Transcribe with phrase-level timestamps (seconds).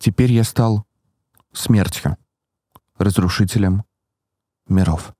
[0.00, 0.86] Теперь я стал
[1.52, 2.16] смертью,
[2.96, 3.84] разрушителем
[4.66, 5.12] миров.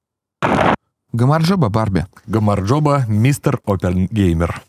[1.12, 2.06] Гамарджоба Барби.
[2.26, 4.62] Гамарджоба, мистер Опенгеймер.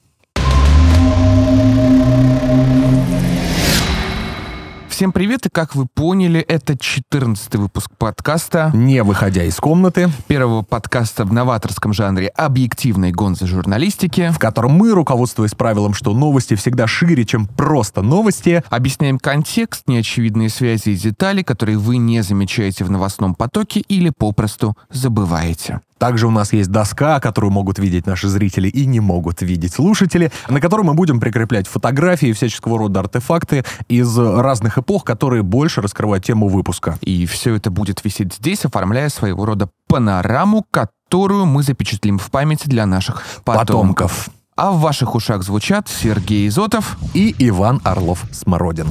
[5.02, 10.62] Всем привет, и как вы поняли, это 14 выпуск подкаста, Не выходя из комнаты, первого
[10.62, 14.29] подкаста в новаторском жанре объективной гонзы журналистики.
[14.31, 20.49] в котором мы, руководствуясь правилом, что новости всегда шире, чем просто новости, Объясняем контекст, неочевидные
[20.49, 25.81] связи и детали, которые вы не замечаете в новостном потоке или попросту забываете.
[26.01, 30.31] Также у нас есть доска, которую могут видеть наши зрители и не могут видеть слушатели,
[30.49, 35.79] на которой мы будем прикреплять фотографии и всяческого рода артефакты из разных эпох, которые больше
[35.79, 36.97] раскрывают тему выпуска.
[37.01, 42.67] И все это будет висеть здесь, оформляя своего рода панораму, которую мы запечатлим в памяти
[42.67, 43.67] для наших потомков.
[43.67, 44.29] Потомков.
[44.55, 46.97] А в ваших ушах звучат Сергей Изотов.
[47.13, 48.88] И Иван Орлов-Смородин.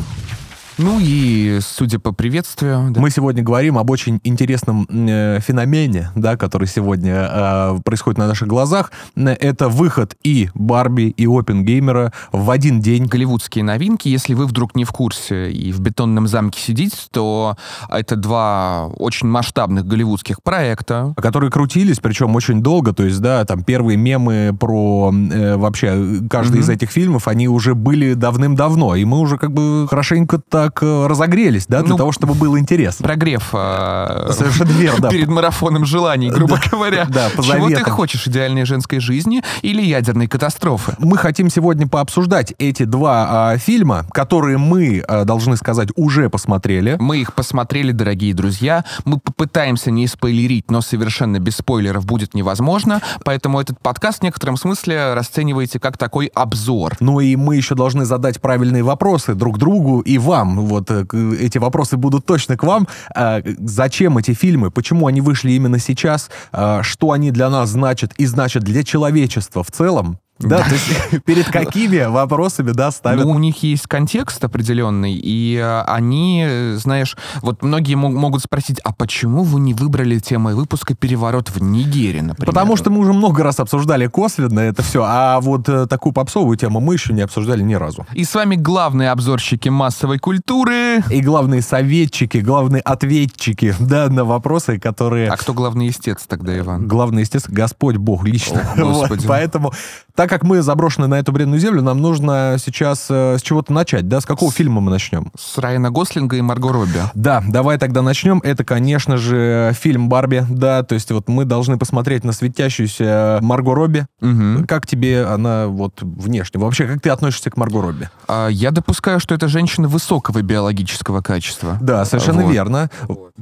[0.82, 2.90] Ну и, судя по приветствию...
[2.90, 8.26] да, Мы сегодня говорим об очень интересном э, феномене, да, который сегодня э, происходит на
[8.26, 8.90] наших глазах.
[9.14, 13.04] Э, Это выход и Барби, и Опенгеймера в один день.
[13.04, 14.08] голливудские новинки.
[14.08, 17.56] Если вы вдруг не в курсе и в «Бетонном замке» сидите, то
[17.90, 21.12] это два очень масштабных голливудских проекта.
[21.20, 26.52] которые крутились, причем очень долго, то есть, да, там первые мемы про э, вообще каждый
[26.54, 26.60] Мгм.
[26.60, 31.06] из этих фильмов, они уже были давным-давно, и мы уже как бы хорошенько так э,
[31.06, 33.04] разогрелись, да, для Ну, того, чтобы было интересно.
[33.04, 37.06] Прогрев э, Совершенно верно, перед марафоном желаний, грубо говоря.
[37.08, 40.94] да, по Чего ты хочешь, идеальной женской жизни или ядерной катастрофы?
[40.98, 46.96] Мы хотим сегодня пообсуждать эти два а, фильма, которые мы, а, должны сказать, уже посмотрели.
[47.00, 48.84] Мы их посмотрели, дорогие друзья.
[49.04, 53.00] Мы попытаемся не спойлерить, но совершенно без спойлеров будет невозможно.
[53.24, 56.96] Поэтому этот подкаст в некотором смысле расценивайте как такой обзор.
[57.00, 60.59] Ну и мы еще должны задать правильные вопросы друг другу и вам.
[60.66, 61.04] Вот э,
[61.40, 62.88] эти вопросы будут точно к вам.
[63.14, 64.70] А, Зачем эти фильмы?
[64.70, 66.30] Почему они вышли именно сейчас?
[66.52, 70.18] А, Что они для нас значат и значат для человечества в целом?
[70.40, 75.56] Да, то есть перед какими вопросами, да, ставят Ну, у них есть контекст определенный, и
[75.56, 80.94] э, они, знаешь, вот многие мог- могут спросить, а почему вы не выбрали темой выпуска
[80.94, 82.46] «Переворот в Нигере», например?
[82.46, 86.56] Потому что мы уже много раз обсуждали косвенно это все, а вот э, такую попсовую
[86.56, 88.06] тему мы еще не обсуждали ни разу.
[88.14, 91.02] И с вами главные обзорщики массовой культуры.
[91.10, 95.28] И главные советчики, главные ответчики, да, на вопросы, которые...
[95.28, 96.86] А кто главный истец тогда, Иван?
[96.86, 98.68] Главное, естественно, Господь Бог лично.
[98.76, 99.26] О, Господи.
[99.26, 99.72] поэтому,
[100.20, 104.06] так как мы заброшены на эту бренную землю, нам нужно сейчас э, с чего-то начать,
[104.06, 104.20] да?
[104.20, 105.32] С какого фильма мы начнем?
[105.34, 107.00] С Райана Гослинга и Марго Робби.
[107.14, 108.38] Да, давай тогда начнем.
[108.44, 113.74] Это, конечно же, фильм «Барби», да, то есть вот мы должны посмотреть на светящуюся Марго
[113.74, 114.06] Робби.
[114.20, 114.66] Мгм.
[114.66, 116.60] Как тебе она вот внешне?
[116.60, 118.10] Вообще, как ты относишься к Марго Робби?
[118.28, 121.78] А, я допускаю, что это женщина высокого биологического качества.
[121.80, 122.52] Да, совершенно Вот.
[122.52, 122.90] верно.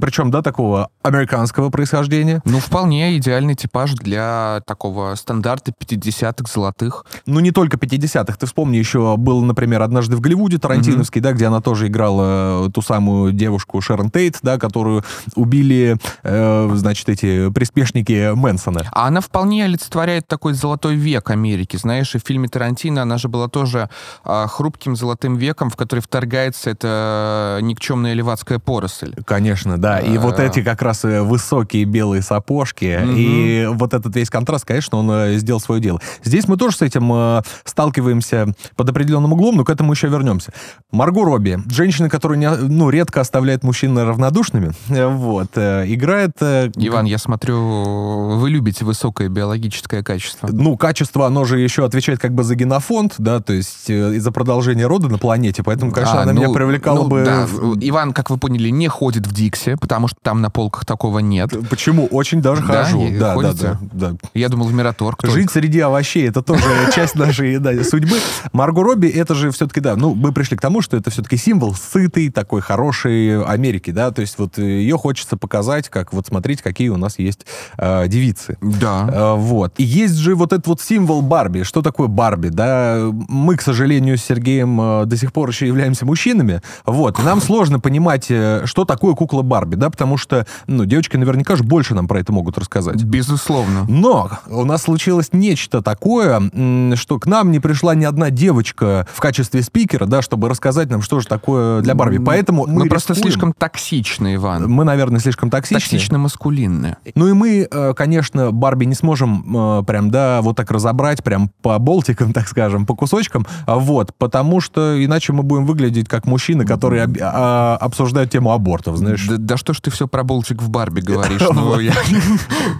[0.00, 2.40] Причем, да, такого американского происхождения.
[2.44, 7.04] Ну, вполне идеальный типаж для такого стандарта 50-х золотых.
[7.26, 8.36] Ну, не только 50-х.
[8.38, 12.70] Ты вспомни, еще был, например, «Однажды в Голливуде» Тарантиновский, да, где она тоже играла э,
[12.70, 18.82] ту самую девушку Шерон Тейт, да, которую убили, э, значит, эти приспешники Мэнсона.
[18.92, 21.76] А она вполне олицетворяет такой золотой век Америки.
[21.76, 23.88] Знаешь, и в фильме Тарантино она же была тоже
[24.24, 29.14] а, хрупким золотым веком, в который вторгается эта никчемная левацкая поросль.
[29.24, 30.00] Конечно, да.
[30.00, 30.20] И А.
[30.20, 35.10] вот эти как раз э, высокие белые сапожки, и вот этот весь контраст, конечно, он
[35.10, 36.00] э, сделал свое дело.
[36.24, 40.52] Здесь мы тоже с этим э, сталкиваемся под определенным углом, но к этому еще вернемся.
[40.90, 46.32] Марго Робби, женщина, которая не, ну, редко оставляет мужчин равнодушными, э, вот, э, играет...
[46.40, 50.48] э, Иван, я смотрю, вы любите высокое биологическое качество.
[50.50, 54.18] ну, качество, оно же еще отвечает как бы за генофонд, да, то есть э, и
[54.18, 57.24] за продолжение рода на планете, поэтому, конечно, А, она ну, меня привлекала ну, бы...
[57.24, 60.84] да, в- Иван, как вы поняли, не ходит в Дикси, потому что там на полках
[60.86, 61.50] такого нет.
[61.68, 62.06] Почему?
[62.06, 62.84] Очень даже Да?
[62.84, 63.08] хожу.
[63.18, 64.12] Да, да, да, да.
[64.34, 65.34] Я думал, в Мираторг только.
[65.34, 68.16] Жить среди овощей это тоже часть нашей да, судьбы.
[68.52, 71.74] Марго Робби это же все-таки, да, ну, мы пришли к тому, что это все-таки символ
[71.74, 76.88] сытой, такой хорошей Америки, да, то есть вот ее хочется показать, как вот смотрите, какие
[76.88, 77.46] у нас есть
[77.76, 78.58] э, девицы.
[78.60, 79.08] Да.
[79.12, 79.74] Э, Вот.
[79.78, 81.62] И есть же вот этот вот символ Барби.
[81.62, 83.08] Что такое Барби, да?
[83.28, 86.62] Мы, к сожалению, с Сергеем э, до сих пор еще являемся мужчинами.
[86.86, 87.18] Вот.
[87.18, 91.56] И нам сложно понимать, э, что такое кукла Барби, да, потому что, ну, девочки наверняка
[91.56, 93.02] же больше нам про это могут рассказать.
[93.02, 93.86] Безусловно.
[93.88, 99.06] Но у нас случилось нечто такое, такое, что к нам не пришла ни одна девочка
[99.12, 102.18] в качестве спикера, да, чтобы рассказать нам, что же такое для Барби.
[102.18, 103.32] Поэтому мы, Мы просто рискуем.
[103.32, 104.70] слишком токсичны, Иван.
[104.70, 105.98] Мы, наверное, слишком токсичны.
[105.98, 106.96] Токсично-маскулинны.
[107.14, 111.50] Ну и мы, э, конечно, Барби не сможем э, прям, да, вот так разобрать, прям
[111.62, 116.26] по болтикам, так скажем, по кусочкам, а, вот, потому что иначе мы будем выглядеть как
[116.26, 119.26] мужчины, которые об- а, обсуждают тему абортов, знаешь.
[119.28, 121.42] Да, да что ж ты все про болтик в Барби говоришь?
[121.58, 121.76] Ну,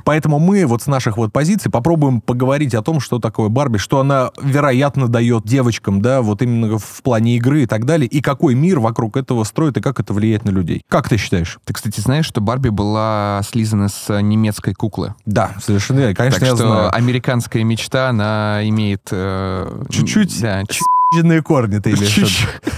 [0.05, 4.01] Поэтому мы вот с наших вот позиций попробуем поговорить о том, что такое Барби, что
[4.01, 8.55] она, вероятно, дает девочкам, да, вот именно в плане игры и так далее, и какой
[8.55, 10.83] мир вокруг этого строит, и как это влияет на людей.
[10.89, 11.59] Как ты считаешь?
[11.65, 15.15] Ты, кстати, знаешь, что Барби была слизана с э, немецкой куклы?
[15.27, 16.15] Да, совершенно верно.
[16.17, 16.95] Конечно, так я что знаю.
[16.95, 19.03] американская мечта, она имеет...
[19.13, 20.83] э, Чуть-чуть Да, чуть-
[21.13, 22.29] Седные корни ты имеешь в виду.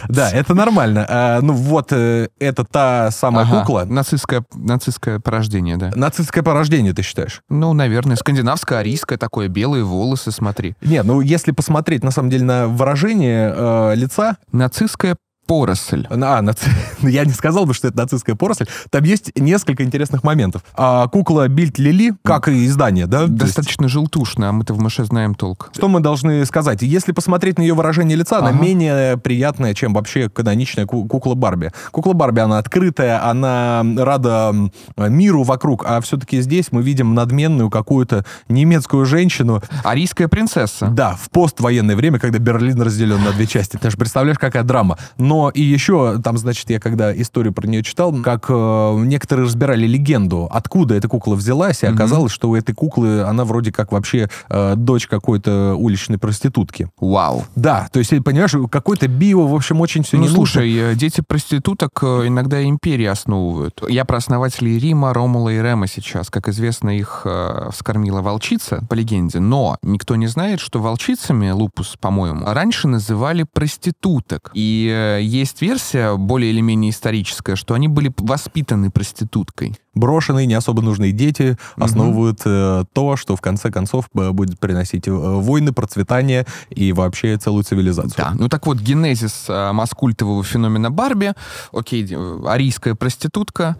[0.08, 1.04] Да, это нормально.
[1.08, 3.84] А, ну вот, э, это та самая Ага, кукла.
[3.88, 5.90] Нацистское, нацистское порождение, да.
[5.94, 7.42] Нацистское порождение, ты считаешь?
[7.48, 10.76] Ну, наверное, скандинавское, арийское такое, белые волосы, смотри.
[10.80, 15.16] Не, ну если посмотреть, на самом деле, на выражение э, лица, Нацистская
[15.50, 16.06] поросль.
[16.08, 16.68] А, наци-
[17.02, 18.66] я не сказал бы, что это нацистская поросль.
[18.90, 20.62] Там есть несколько интересных моментов.
[20.76, 23.24] А, кукла Бильд Лили, как и издание, да?
[23.26, 25.70] То есть, Достаточно желтушная, а мы-то в мыше знаем толк.
[25.74, 26.82] Что мы должны сказать?
[26.82, 28.62] Если посмотреть на ее выражение лица, она Ага.
[28.62, 31.72] менее приятная, чем вообще каноничная ку- кукла Барби.
[31.90, 34.54] Кукла Барби, она открытая, она рада
[34.96, 40.86] миру вокруг, а все-таки здесь мы видим надменную какую-то немецкую женщину, Арийская принцесса.
[40.86, 43.76] да, в поствоенное время, когда Берлин разделен на две части.
[43.82, 44.96] Ты же представляешь, какая драма.
[45.18, 49.86] Но и еще, там, значит, я когда историю про нее читал, как э, некоторые разбирали
[49.86, 54.28] легенду, откуда эта кукла взялась, и оказалось, что у этой куклы, она вроде как вообще
[54.48, 56.90] э, дочь какой-то уличной проститутки.
[57.00, 57.44] Вау.
[57.56, 61.22] Да, то есть, понимаешь, какой-то био, в общем, очень все ну, не слушай, э, дети
[61.26, 63.82] проституток э, иногда империи основывают.
[63.88, 66.30] Я про основателей Рима, Ромула и Рема сейчас.
[66.30, 69.40] Как известно, их э, вскормила волчица, по легенде.
[69.40, 74.50] Но никто не знает, что волчицами, лупус, по-моему, раньше называли проституток.
[74.54, 79.76] И э, есть версия, более или менее историческая, что они были воспитаны проституткой.
[79.94, 85.08] Брошенные, не особо нужные дети основывают э, то, что в конце концов э, будет приносить
[85.08, 88.14] э, войны, процветание и вообще целую цивилизацию.
[88.16, 91.32] Да, ну так вот, генезис маскультового феномена Барби,
[91.72, 92.06] окей,
[92.46, 93.76] арийская проститутка,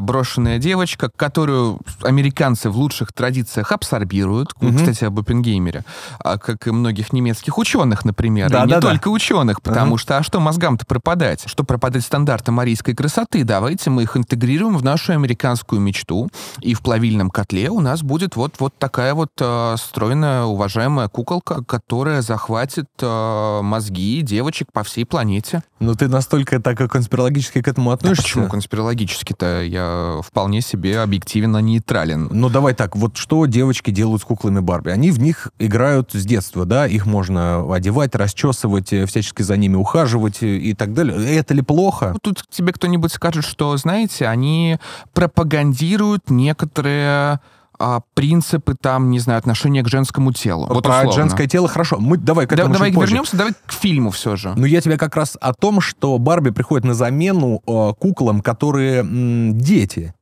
[0.00, 4.76] брошенная девочка, которую американцы в лучших традициях абсорбируют, Мгм.
[4.76, 5.84] кстати, об Оппенгеймере,
[6.20, 8.88] а, как и многих немецких ученых, например, Да, и не да, да.
[8.90, 9.98] только ученых, потому Ага.
[10.02, 11.44] что, а что мозгам-то пропадать?
[11.46, 13.44] Что пропадать стандартам арийской красоты?
[13.44, 16.28] Давайте мы их интегрируем в нашу американскую мечту,
[16.60, 21.62] и в плавильном котле у нас будет вот, вот такая вот э, стройная, уважаемая куколка,
[21.62, 25.62] которая захватит э, мозги девочек по всей планете.
[25.78, 28.22] Но ты настолько так конспирологически к этому А относишься?
[28.22, 29.62] почему конспирологически-то?
[29.62, 32.28] Я вполне себе объективно нейтрален.
[32.30, 34.90] Ну, давай так, вот что девочки делают с куклами Барби?
[34.90, 36.86] Они в них играют с детства, да?
[36.86, 41.36] Их можно одевать, расчесывать, э, всячески за ними ухаживать э, и так далее.
[41.36, 42.10] Это ли плохо?
[42.12, 44.78] Ну, Тут тебе кто-нибудь скажет, что, знаете, они
[45.14, 47.40] пропагандируют некоторые
[47.80, 50.66] а, принципы, там, не знаю, отношения к женскому телу.
[50.68, 51.12] Вот Про условно.
[51.12, 51.98] женское тело хорошо.
[52.00, 53.10] Мы давай к Да- этому давай чуть позже.
[53.12, 54.52] вернемся, давай к фильму все же.
[54.56, 59.00] Но я тебе как раз о том, что Барби приходит на замену э, куклам, которые
[59.02, 60.12] м, дети.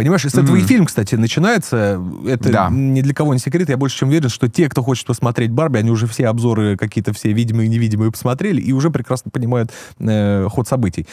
[0.00, 0.66] Понимаешь, и с этого и Мгм.
[0.66, 2.02] фильм, кстати, начинается.
[2.26, 2.68] Это Да.
[2.70, 3.68] ни для кого не секрет.
[3.68, 7.12] Я больше чем уверен, что те, кто хочет посмотреть Барби, они уже все обзоры какие-то
[7.12, 11.06] все видимые и невидимые посмотрели и уже прекрасно понимают э, ход событий.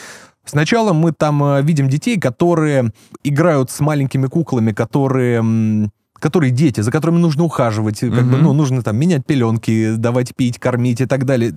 [0.46, 2.90] Сначала мы там э, видим детей, которые
[3.22, 5.90] играют с маленькими куклами, которые...
[6.18, 8.42] которые дети, за которыми нужно ухаживать, как бы, Мгм.
[8.42, 11.52] ну, нужно там менять пеленки, давать пить, кормить и так далее,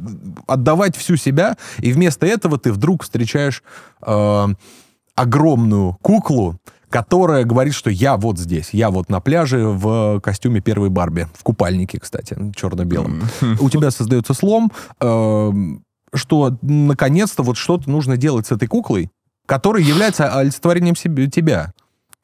[0.48, 3.64] отдавать всю себя, и вместо этого ты вдруг встречаешь
[4.06, 4.48] э,
[5.16, 6.58] огромную куклу,
[6.92, 11.42] которая говорит, что я вот здесь, я вот на пляже в костюме первой Барби, в
[11.42, 13.24] купальнике, кстати, черно-белом.
[13.60, 15.52] У тебя создается слом, э,
[16.14, 19.10] что наконец-то вот что-то нужно делать с этой куклой,
[19.48, 21.74] которая является олицетворением себе, тебя.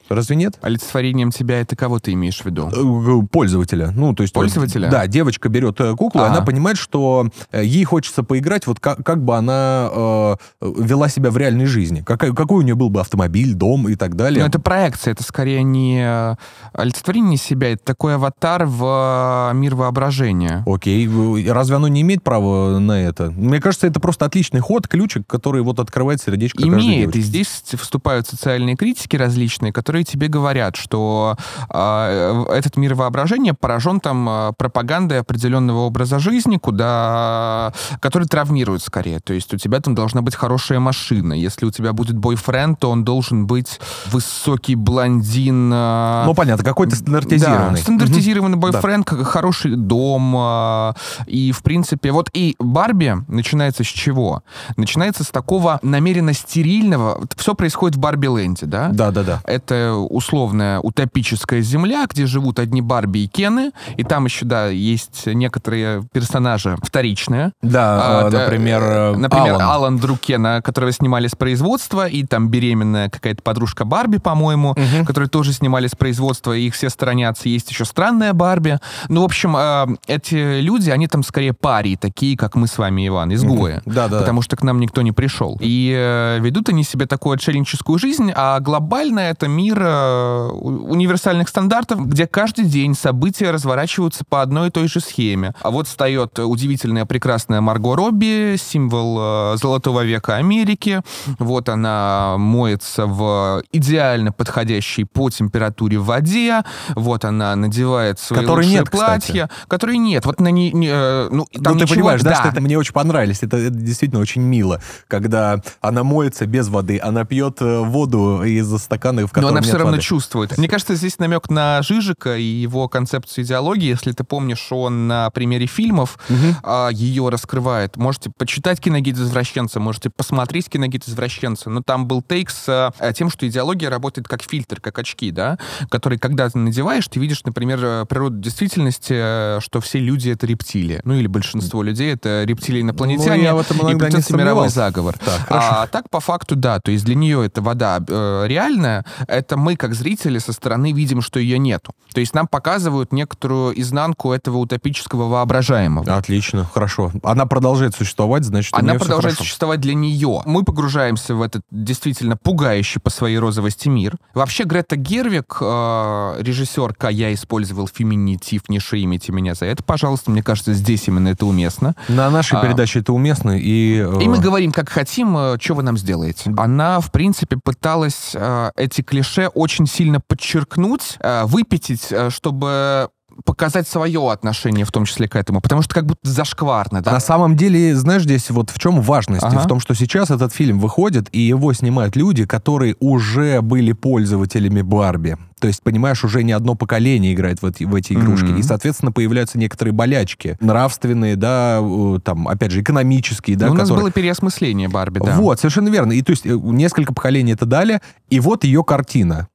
[0.10, 0.58] Разве нет?
[0.62, 2.70] Олицетворением тебя это кого ты имеешь в виду?
[2.70, 3.92] Э, Пользователя.
[3.96, 4.34] Ну, то есть...
[4.34, 4.90] Пользователя?
[4.90, 6.36] да, девочка берет э, куклу, и Ага.
[6.36, 11.32] она понимает, что э, ей хочется поиграть, вот как, как бы она э, вела себя
[11.32, 12.04] в реальной жизни.
[12.06, 14.42] Какой, какой у нее был бы автомобиль, дом и так далее.
[14.42, 16.36] Но это проекция, это скорее не
[16.74, 20.64] олицетворение себя, это такой аватар в мир воображения.
[20.66, 21.08] Окей,
[21.50, 23.32] разве оно не имеет права на это?
[23.32, 28.28] Мне кажется, это просто отличный ход, ключик, который вот открывает сердечко Имеет, и здесь вступают
[28.28, 31.36] социальные критики различные, которые которые тебе говорят, что
[31.74, 39.20] э, этот мир воображения поражен там э, пропагандой определенного образа жизни, куда, который травмирует скорее.
[39.20, 41.34] То есть у тебя там должна быть хорошая машина.
[41.34, 43.80] Если у тебя будет бойфренд, то он должен быть
[44.12, 45.72] высокий блондин.
[45.74, 47.77] Э, ну, понятно, какой-то стандартизированный.
[47.77, 48.68] Да, стандартизированный угу.
[48.68, 49.24] бойфренд, да.
[49.24, 50.36] хороший дом.
[50.38, 50.94] Э,
[51.25, 54.44] и, в принципе, вот и Барби начинается с чего?
[54.75, 57.20] Начинается с такого намеренно стерильного...
[57.36, 58.89] Все происходит в Барби-ленде, да?
[58.89, 59.42] Да, да, да.
[59.46, 65.25] Это условная утопическая земля, где живут одни Барби и Кены, и там еще, да, есть
[65.25, 67.51] некоторые персонажи вторичные.
[67.62, 69.62] Да, а, например, э, Например, Алан.
[69.62, 75.06] Алан друг Кена, которого снимали с производства, и там беременная какая-то подружка Барби, по-моему, угу.
[75.06, 77.50] которые тоже снимали с производства, и их все сторонятся.
[77.50, 78.79] Есть еще странная Барби.
[79.10, 83.08] Ну, в общем, э, эти люди, они там скорее пари, такие, как мы с вами,
[83.08, 83.77] Иван, изгои.
[83.77, 83.82] Угу.
[83.86, 84.20] Да, да.
[84.20, 85.58] Потому что к нам никто не пришел.
[85.62, 92.07] И э, ведут они себе такую отшельническую жизнь, а глобально это мир э, универсальных стандартов,
[92.07, 95.53] где каждый день события разворачиваются по одной и той же схеме.
[95.62, 101.01] А вот встает удивительная, прекрасная Марго Робби, символ э, золотого века Америки.
[101.39, 106.63] Вот она моется в идеально подходящей по температуре воде.
[106.96, 109.50] Вот она надевает свои Которой лучшие нет, платья.
[109.67, 110.25] Которой нет.
[110.25, 112.62] Вот на не, не, э, ну, там ну, ты ничего, понимаешь, да, да, что это
[112.62, 113.39] мне очень понравилось.
[113.41, 119.27] Это, это действительно очень мило, когда она моется без воды, она пьет воду из стакана,
[119.27, 120.03] в котором Но она нет все равно воды.
[120.03, 120.57] чувствует.
[120.57, 123.88] Мне кажется, здесь намек на Жижика и его концепцию идеологии.
[123.89, 126.55] Если ты помнишь, он на примере фильмов Мгм.
[126.63, 127.97] а, ее раскрывает.
[127.97, 131.69] Можете почитать «Киногид извращенца», можете посмотреть «Киногид извращенца».
[131.69, 135.57] Но там был тейк с э, тем, что идеология работает как фильтр, как очки, да,
[135.89, 140.45] которые, когда ты надеваешь, ты видишь, например, э, природу действительности, э, что все люди— это
[140.45, 141.01] рептилии.
[141.03, 143.38] Ну, или большинство людей— это рептилии инопланетяне.
[143.38, 145.15] Ну, я в этом и придется мировой заговор.
[145.17, 145.67] Так, хорошо.
[145.71, 146.79] а так, по факту, да.
[146.79, 149.05] То есть для нее эта вода э, реальная.
[149.27, 151.94] Это мы, как зрители, со стороны видим, что ее нету.
[152.13, 156.16] То есть нам показывают некоторую изнанку этого утопического воображаемого.
[156.16, 157.12] Отлично, хорошо.
[157.24, 160.42] Она продолжает существовать, значит, Она продолжает существовать для нее.
[160.46, 164.16] Мы погружаемся в этот действительно пугающий по своей розовости мир.
[164.34, 170.32] Вообще, Грета Гервик, э, режиссерка, я использовал феминитив, не шеймите меня за это, пожалуйста.
[170.32, 171.96] Мне кажется, здесь именно это уместно.
[172.08, 172.62] На нашей А.
[172.62, 174.00] передаче это уместно, и...
[174.00, 176.54] э, И мы говорим, как хотим, э, что вы нам сделаете.
[176.58, 183.10] Она, в принципе, пыталась э, эти клише очень сильно подчеркнуть, э, выпятить, э, чтобы
[183.46, 187.12] показать свое отношение, в том числе к этому, потому что как будто зашкварно, да?
[187.12, 189.44] На самом деле, знаешь, здесь вот в чем важность?
[189.44, 189.60] Ага.
[189.60, 194.82] В том, что сейчас этот фильм выходит, и его снимают люди, которые уже были пользователями
[194.82, 195.38] Барби.
[195.60, 198.46] То есть, понимаешь, уже не одно поколение играет в эти, в эти игрушки.
[198.46, 198.60] Мгм.
[198.60, 200.56] И, соответственно, появляются некоторые болячки.
[200.60, 201.84] Нравственные, да,
[202.24, 204.03] там, опять же, экономические, да, Ну, у нас которые...
[204.03, 205.36] было переосмысление Барби, да.
[205.36, 206.12] Вот, совершенно верно.
[206.12, 209.48] И то есть э, несколько поколений это дали, и вот ее картина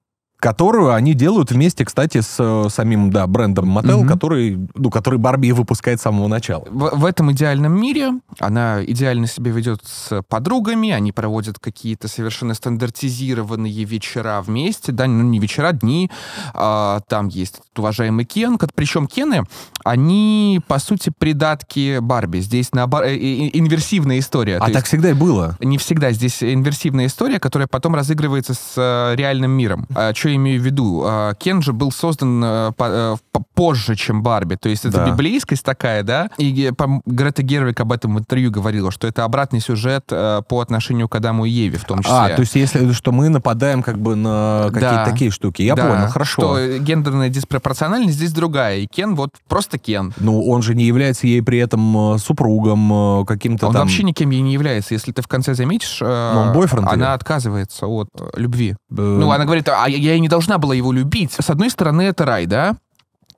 [0.43, 4.09] которую они делают вместе, кстати, с э, самим, да, брендом Mattel, Мгм.
[4.09, 6.65] который, ну, который Барби выпускает с самого начала.
[6.69, 12.55] В, в этом идеальном мире она идеально себя ведет с подругами, они проводят какие-то совершенно
[12.55, 16.11] стандартизированные вечера вместе, да, ну не вечера, дни.
[16.55, 19.45] А, там есть уважаемый Кен, причем Кены,
[19.85, 22.41] они по сути придатки Барби.
[22.41, 24.59] Здесь наоборот э, инверсивная история.
[24.59, 25.57] А То так всегда и было.
[25.61, 29.87] не всегда здесь инверсивная история, которая потом разыгрывается с э, реальным миром.
[29.95, 31.03] А, что я имею в виду?
[31.05, 34.57] А, Кен же был создан э, э, по- позже, чем Барби.
[34.57, 35.11] То есть это Да.
[35.11, 36.29] библейскость такая, да?
[36.39, 41.09] И э, Грета Гервик об этом в интервью говорила, что это обратный сюжет по отношению
[41.09, 42.15] к Адаму и Еве в том числе.
[42.17, 45.05] А, то есть если что мы нападаем как бы на какие-то Да.
[45.05, 45.63] такие штуки.
[45.63, 46.43] Я Да, понял, хорошо.
[46.43, 48.79] Что гендерная диспропорциональность здесь другая.
[48.79, 50.13] И Кен вот просто Кен.
[50.19, 53.83] Ну, он же не является ей при этом супругом, каким-то Он там...
[53.83, 54.95] вообще никем ей не является.
[54.95, 58.71] Если ты в конце заметишь, Ну, он бойфренд она отказывается от любви.
[58.73, 61.33] э, Ну, она говорит, а я, я не должна была его любить.
[61.39, 62.77] С одной стороны, это рай, да?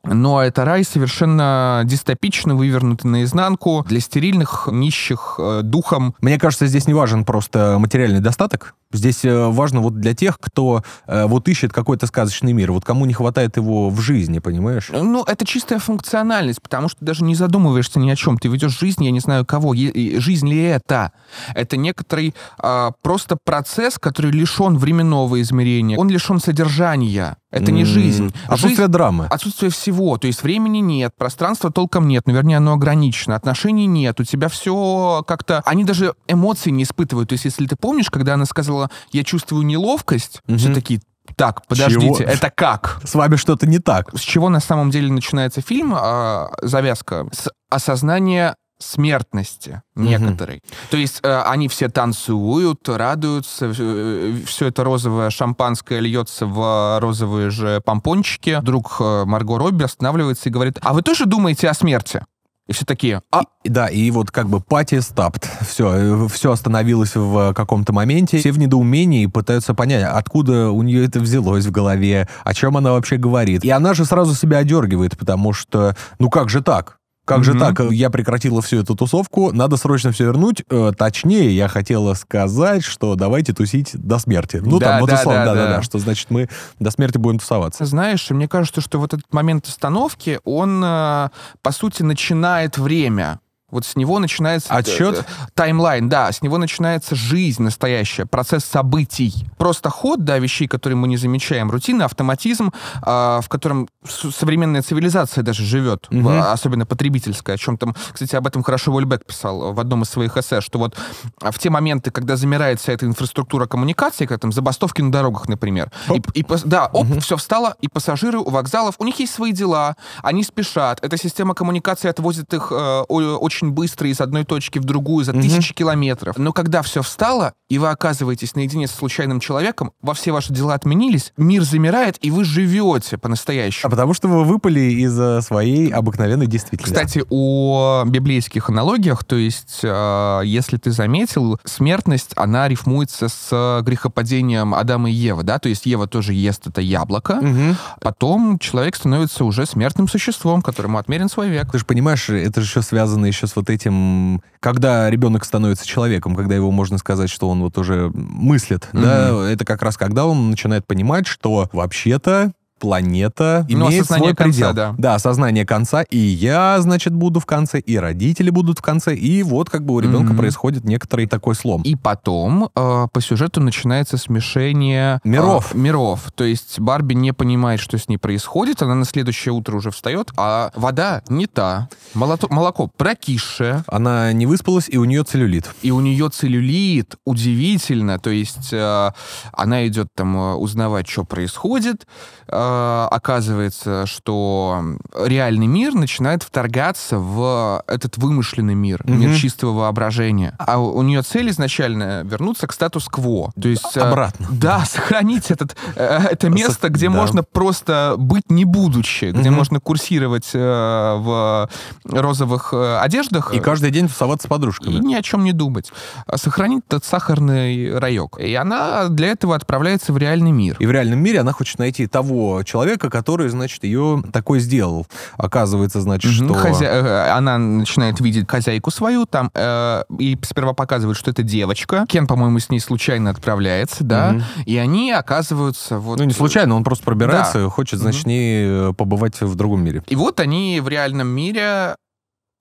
[0.04, 6.14] Но это рай совершенно дистопично вывернутый наизнанку для стерильных, нищих, э, духом.
[6.20, 8.74] Мне кажется, здесь не важен просто материальный достаток.
[8.92, 13.06] Здесь э, важно вот для тех, кто э, вот ищет какой-то сказочный мир, вот кому
[13.06, 14.90] не хватает его в жизни, понимаешь?
[14.92, 18.38] Ну, это чистая функциональность, потому что даже не задумываешься ни о чем.
[18.38, 19.74] Ты ведешь жизнь, я не знаю кого.
[19.74, 21.12] Е- жизнь ли это?
[21.54, 25.98] Это некоторый а, просто процесс, который лишен временного измерения.
[25.98, 27.36] Он лишен содержания.
[27.54, 28.32] Это не жизнь.
[28.46, 29.26] Отсутствие Жизнь- драмы.
[29.30, 34.18] Отсутствие всего, то есть времени нет, пространства толком нет, ну, вернее, оно ограничено, отношений нет,
[34.20, 35.62] у тебя все как-то...
[35.64, 39.64] Они даже эмоций не испытывают, то есть если ты помнишь, когда она сказала, я чувствую
[39.64, 40.58] неловкость, Мгм.
[40.58, 41.00] все такие,
[41.36, 42.28] так, подождите, Чего?
[42.30, 43.00] это как?
[43.04, 44.10] С вами что-то не так.
[44.16, 47.26] С чего на самом деле начинается фильм, а, завязка?
[47.32, 50.62] С осознания смертности некоторой.
[50.90, 57.80] То есть э, они все танцуют, радуются, все это розовое шампанское льется в розовые же
[57.84, 58.58] помпончики.
[58.60, 62.22] Вдруг э, Марго Робби останавливается и говорит, а вы тоже думаете о смерти?
[62.66, 63.42] И все такие, а...
[63.62, 65.46] И, да, и вот как бы пати стапт.
[65.68, 68.38] Все, все остановилось в каком-то моменте.
[68.38, 72.92] Все в недоумении пытаются понять, откуда у нее это взялось в голове, о чем она
[72.92, 73.64] вообще говорит.
[73.64, 76.98] И она же сразу себя одергивает, потому что, ну как же так?
[77.24, 77.42] Как mm-hmm.
[77.44, 77.80] же так?
[77.90, 80.62] Я прекратила всю эту тусовку, надо срочно все вернуть.
[80.68, 84.60] Э, точнее, я хотела сказать, что давайте тусить до смерти.
[84.62, 87.16] Ну, да, там, вот да, условно, да, да, да, да, что значит мы до смерти
[87.16, 87.86] будем тусоваться.
[87.86, 91.28] Знаешь, мне кажется, что вот этот момент остановки, он, э,
[91.62, 93.40] по сути, начинает время.
[93.74, 94.72] Вот с него начинается...
[94.72, 95.26] Отсчет?
[95.54, 96.30] Таймлайн, да.
[96.30, 99.46] С него начинается жизнь настоящая, процесс событий.
[99.58, 101.70] Просто ход, да, вещей, которые мы не замечаем.
[101.72, 102.72] Рутина, автоматизм,
[103.04, 106.20] э, в котором современная цивилизация даже живет, угу.
[106.20, 107.56] в, особенно потребительская.
[107.56, 110.78] О чем там, кстати, об этом хорошо Вольбек писал в одном из своих эссе, что
[110.78, 110.96] вот
[111.40, 115.90] в те моменты, когда замирает вся эта инфраструктура коммуникации, как там забастовки на дорогах, например,
[116.08, 116.28] оп.
[116.32, 117.20] и, и, да, оп, угу.
[117.20, 121.54] все встало, и пассажиры у вокзалов, у них есть свои дела, они спешат, эта система
[121.54, 125.40] коммуникации отвозит их э, очень очень быстро из одной точки в другую за угу.
[125.40, 126.36] тысячи километров.
[126.36, 130.74] Но когда все встало, и вы оказываетесь наедине со случайным человеком, во все ваши дела
[130.74, 133.88] отменились, мир замирает, и вы живете по-настоящему.
[133.88, 136.94] А потому что вы выпали из своей обыкновенной действительности.
[136.94, 144.74] Кстати, о библейских аналогиях, то есть, э, если ты заметил, смертность, она рифмуется с грехопадением
[144.74, 147.76] Адама и Евы, да, то есть Ева тоже ест это яблоко, угу.
[148.00, 151.70] потом человек становится уже смертным существом, которому отмерен свой век.
[151.72, 155.86] Ты же понимаешь, это же еще связано еще с с вот этим, когда ребенок становится
[155.86, 159.02] человеком, когда его можно сказать, что он вот уже мыслит, mm-hmm.
[159.02, 162.52] да, это как раз когда он начинает понимать, что вообще-то
[162.84, 164.68] планета ну, имеет свой предел.
[164.68, 164.94] Конца, да.
[164.98, 169.42] да, осознание конца, и я, значит, буду в конце, и родители будут в конце, и
[169.42, 170.36] вот как бы у ребенка mm-hmm.
[170.36, 171.80] происходит некоторый такой слом.
[171.80, 175.74] И потом э, по сюжету начинается смешение миров.
[175.74, 176.30] Э, миров.
[176.34, 180.30] То есть Барби не понимает, что с ней происходит, она на следующее утро уже встает,
[180.36, 183.82] а вода не та, молото, молоко прокисшее.
[183.86, 185.74] Она не выспалась, и у нее целлюлит.
[185.80, 189.10] И у нее целлюлит, удивительно, то есть э,
[189.52, 192.06] она идет там э, узнавать, что происходит,
[192.48, 194.82] э, Э, оказывается, что
[195.14, 199.16] реальный мир начинает вторгаться в этот вымышленный мир, mm-hmm.
[199.16, 200.54] мир чистого воображения.
[200.58, 203.52] А у, у нее цель изначально вернуться к статус-кво.
[203.60, 203.96] То есть...
[203.96, 204.48] Э, Обратно.
[204.50, 207.14] Да, сохранить этот, э, это место, где да.
[207.14, 209.50] можно просто быть не будучи, где mm-hmm.
[209.50, 211.68] можно курсировать в
[212.04, 213.54] розовых одеждах.
[213.54, 214.94] И каждый день тусоваться с подружками.
[214.94, 215.92] И ни о чем не думать.
[216.26, 218.38] А сохранить этот сахарный райок.
[218.40, 220.76] И она для этого отправляется в реальный мир.
[220.78, 225.06] И в реальном мире она хочет найти того человека, который, значит, ее такой сделал.
[225.36, 226.44] Оказывается, значит, mm-hmm.
[226.44, 226.54] что...
[226.54, 226.86] Хозя...
[226.86, 232.04] Э, она начинает видеть хозяйку свою там, э, и сперва показывают, что это девочка.
[232.08, 234.64] Кен, по-моему, с ней случайно отправляется, да, mm-hmm.
[234.66, 236.18] и они оказываются вот...
[236.18, 237.68] Ну, не случайно, он просто пробирается, да.
[237.68, 240.02] хочет, значит, с ней э, побывать в другом мире.
[240.08, 241.96] И вот они в реальном мире,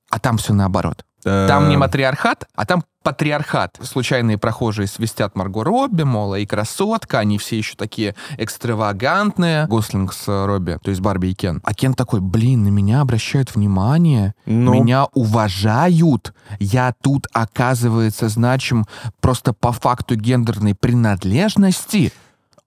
[0.09, 1.05] а там все наоборот.
[1.23, 3.77] Там не матриархат, а там патриархат.
[3.81, 9.67] Случайные прохожие свистят Марго Робби, мол, и красотка, они все еще такие экстравагантные.
[9.67, 11.61] Гослинг с Робби, то есть Барби и Кен.
[11.63, 14.73] А Кен такой, блин, на меня обращают внимание, ну...
[14.73, 16.33] меня уважают.
[16.59, 18.85] Я тут, оказывается, значим
[19.19, 22.13] просто по факту гендерной принадлежности.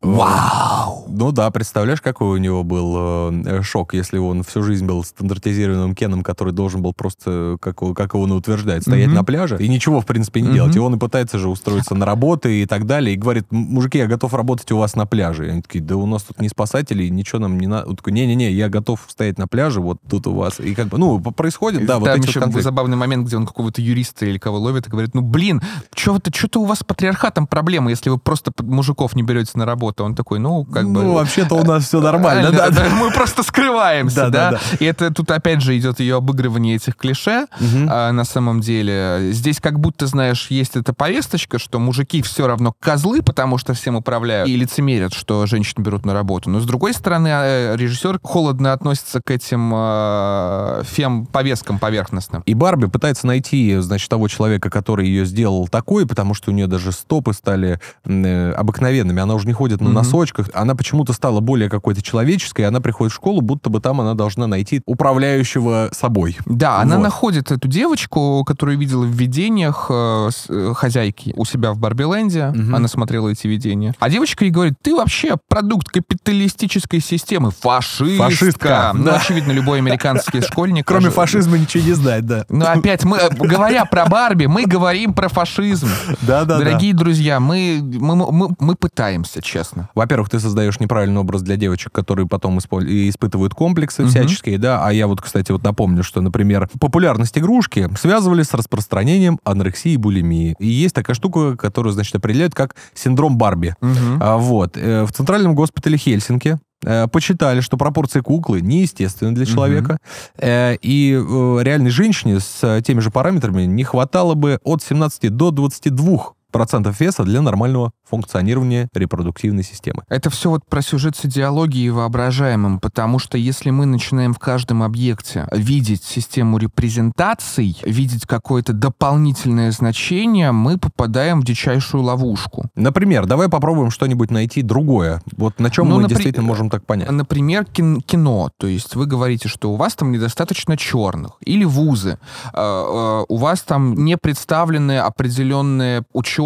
[0.07, 1.07] Вау!
[1.09, 5.95] Ну да, представляешь, какой у него был э, шок, если он всю жизнь был стандартизированным
[5.95, 9.14] Кеном, который должен был просто, как, как он утверждает, стоять mm-hmm.
[9.14, 10.55] на пляже и ничего, в принципе, не mm-hmm.
[10.55, 10.77] делать.
[10.77, 14.07] И он и пытается же устроиться на работы и так далее, и говорит, мужики, я
[14.07, 15.47] готов работать у вас на пляже.
[15.47, 17.88] И они такие, да у нас тут не спасатели, ничего нам не надо.
[17.88, 20.61] Он такой, не-не-не, я готов стоять на пляже, вот тут у вас.
[20.61, 23.47] И как бы, ну, происходит, да, Там вот эти еще вот забавный момент, где он
[23.47, 25.62] какого-то юриста или кого ловит и говорит, ну, блин,
[25.95, 29.95] что-то, что-то у вас с патриархатом проблема, если вы просто мужиков не берете на работу.
[30.04, 31.02] Он такой, ну, как ну, бы...
[31.04, 32.88] Ну, вообще-то у нас все нормально, да, да.
[32.90, 34.59] Мы просто скрываемся, да.
[34.80, 39.30] И это тут опять же идет ее обыгрывание этих клише на самом деле.
[39.32, 43.96] Здесь как будто, знаешь, есть эта повесточка, что мужики все равно козлы, потому что всем
[43.96, 46.50] управляют, и лицемерят, что женщин берут на работу.
[46.50, 52.42] Но с другой стороны, э, режиссер холодно относится к этим э, фем-повесткам поверхностным.
[52.46, 56.66] И Барби пытается найти, значит, того человека, который ее сделал такой, потому что у нее
[56.66, 59.20] даже стопы стали э, обыкновенными.
[59.20, 60.49] Она уже не ходит на носочках.
[60.55, 64.14] Она почему-то стала более какой-то человеческой, и она приходит в школу, будто бы там она
[64.14, 66.37] должна найти управляющего собой.
[66.46, 67.03] Да, она Вот.
[67.03, 72.53] находит эту девочку, которую видела в видениях э, э, хозяйки у себя в Барбиленде.
[72.55, 72.75] Мгм.
[72.75, 73.94] Она смотрела эти видения.
[73.99, 77.51] А девочка ей говорит, ты вообще продукт капиталистической системы.
[77.51, 78.25] Фашистка.
[78.25, 79.16] Фашистка, Ну, да.
[79.16, 80.87] очевидно, любой американский школьник.
[80.87, 82.44] Кроме фашизма ничего не знать, да.
[82.49, 85.88] Ну, опять, мы, э, говоря про Барби, мы говорим про фашизм.
[86.22, 86.59] Да-да-да.
[86.59, 89.65] Дорогие друзья, мы, мы, мы, мы пытаемся, честно.
[89.94, 94.11] Во-первых, ты создаешь неправильный образ для девочек, которые потом испо- и испытывают комплексы Мгм.
[94.11, 94.85] всяческие, да.
[94.85, 99.96] А я вот, кстати, вот напомню, что, например, популярность игрушки связывали с распространением анорексии и
[99.96, 100.55] булимии.
[100.59, 103.74] И есть такая штука, которую, значит, определяют как синдром Барби.
[103.81, 104.18] Мгм.
[104.20, 104.76] А, вот.
[104.76, 109.98] Э, В Центральном госпитале Хельсинки э, почитали, что пропорции куклы неестественны для человека.
[110.38, 116.36] Э, И реальной женщине с теми же параметрами не хватало бы от 17 до 22
[116.57, 120.03] процентов веса для нормального функционирования репродуктивной системы.
[120.09, 124.38] Это все вот про сюжет с идеологией и воображаемым, потому что если мы начинаем в
[124.38, 132.71] каждом объекте видеть систему репрезентаций, видеть какое-то дополнительное значение, мы попадаем в дичайшую ловушку.
[132.75, 135.21] Например, давай попробуем что-нибудь найти другое.
[135.37, 137.11] Вот на чем Ну, мы напри- действительно можем так понять.
[137.11, 138.51] Например, кин- кино.
[138.59, 141.33] То есть вы говорите, что у вас там недостаточно черных.
[141.45, 142.19] Или вузы.
[142.55, 146.45] Э, э, У вас там не представлены определенные ученые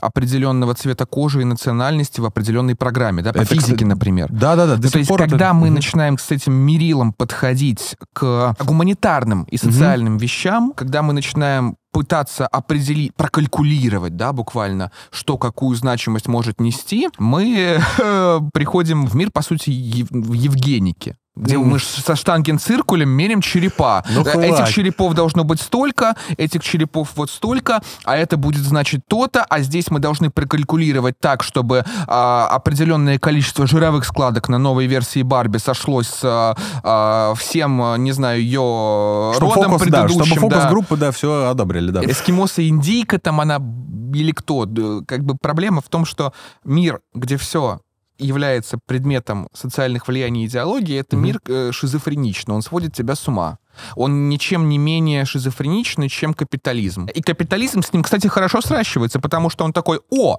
[0.00, 3.22] определенного цвета кожи и национальности в определенной программе.
[3.22, 4.28] Да, по Это, физике, например.
[4.30, 4.76] Да-да-да.
[4.76, 9.56] до Ну, то есть, это- когда мы начинаем с этим мерилом подходить к гуманитарным и
[9.56, 17.08] социальным вещам, когда мы начинаем пытаться определить, прокалькулировать, да, буквально, что какую значимость может нести,
[17.18, 21.70] мы э, приходим в мир, по сути, ев- в Евгенике где Мгм.
[21.70, 24.04] мы со штангенциркулем мерим черепа.
[24.10, 24.54] Ну, Э, хватит.
[24.60, 29.60] этих черепов должно быть столько, этих черепов вот столько, а это будет значить то-то, а
[29.60, 35.58] здесь мы должны прокалькулировать так, чтобы а, определенное количество жировых складок на новой версии Барби
[35.58, 40.24] сошлось с а, а, всем, не знаю, ее Чтобы родом фокус, да, предыдущим.
[40.26, 40.70] чтобы фокус да.
[40.70, 42.02] группы, да, все одобрили, да.
[42.04, 43.60] Эскимоса индийка там она
[44.14, 44.66] или кто.
[45.06, 46.32] Как бы проблема в том, что
[46.64, 47.80] мир, где все
[48.18, 51.24] является предметом социальных влияний и идеологии, это Мгм.
[51.24, 53.58] мир э, шизофреничный, он сводит тебя с ума.
[53.94, 57.06] Он ничем не менее шизофреничный, чем капитализм.
[57.14, 60.38] И капитализм с ним, кстати, хорошо сращивается, потому что он такой, о,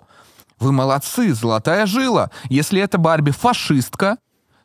[0.60, 2.32] вы молодцы, золотая жила.
[2.50, 4.18] Если эта Барби фашистка,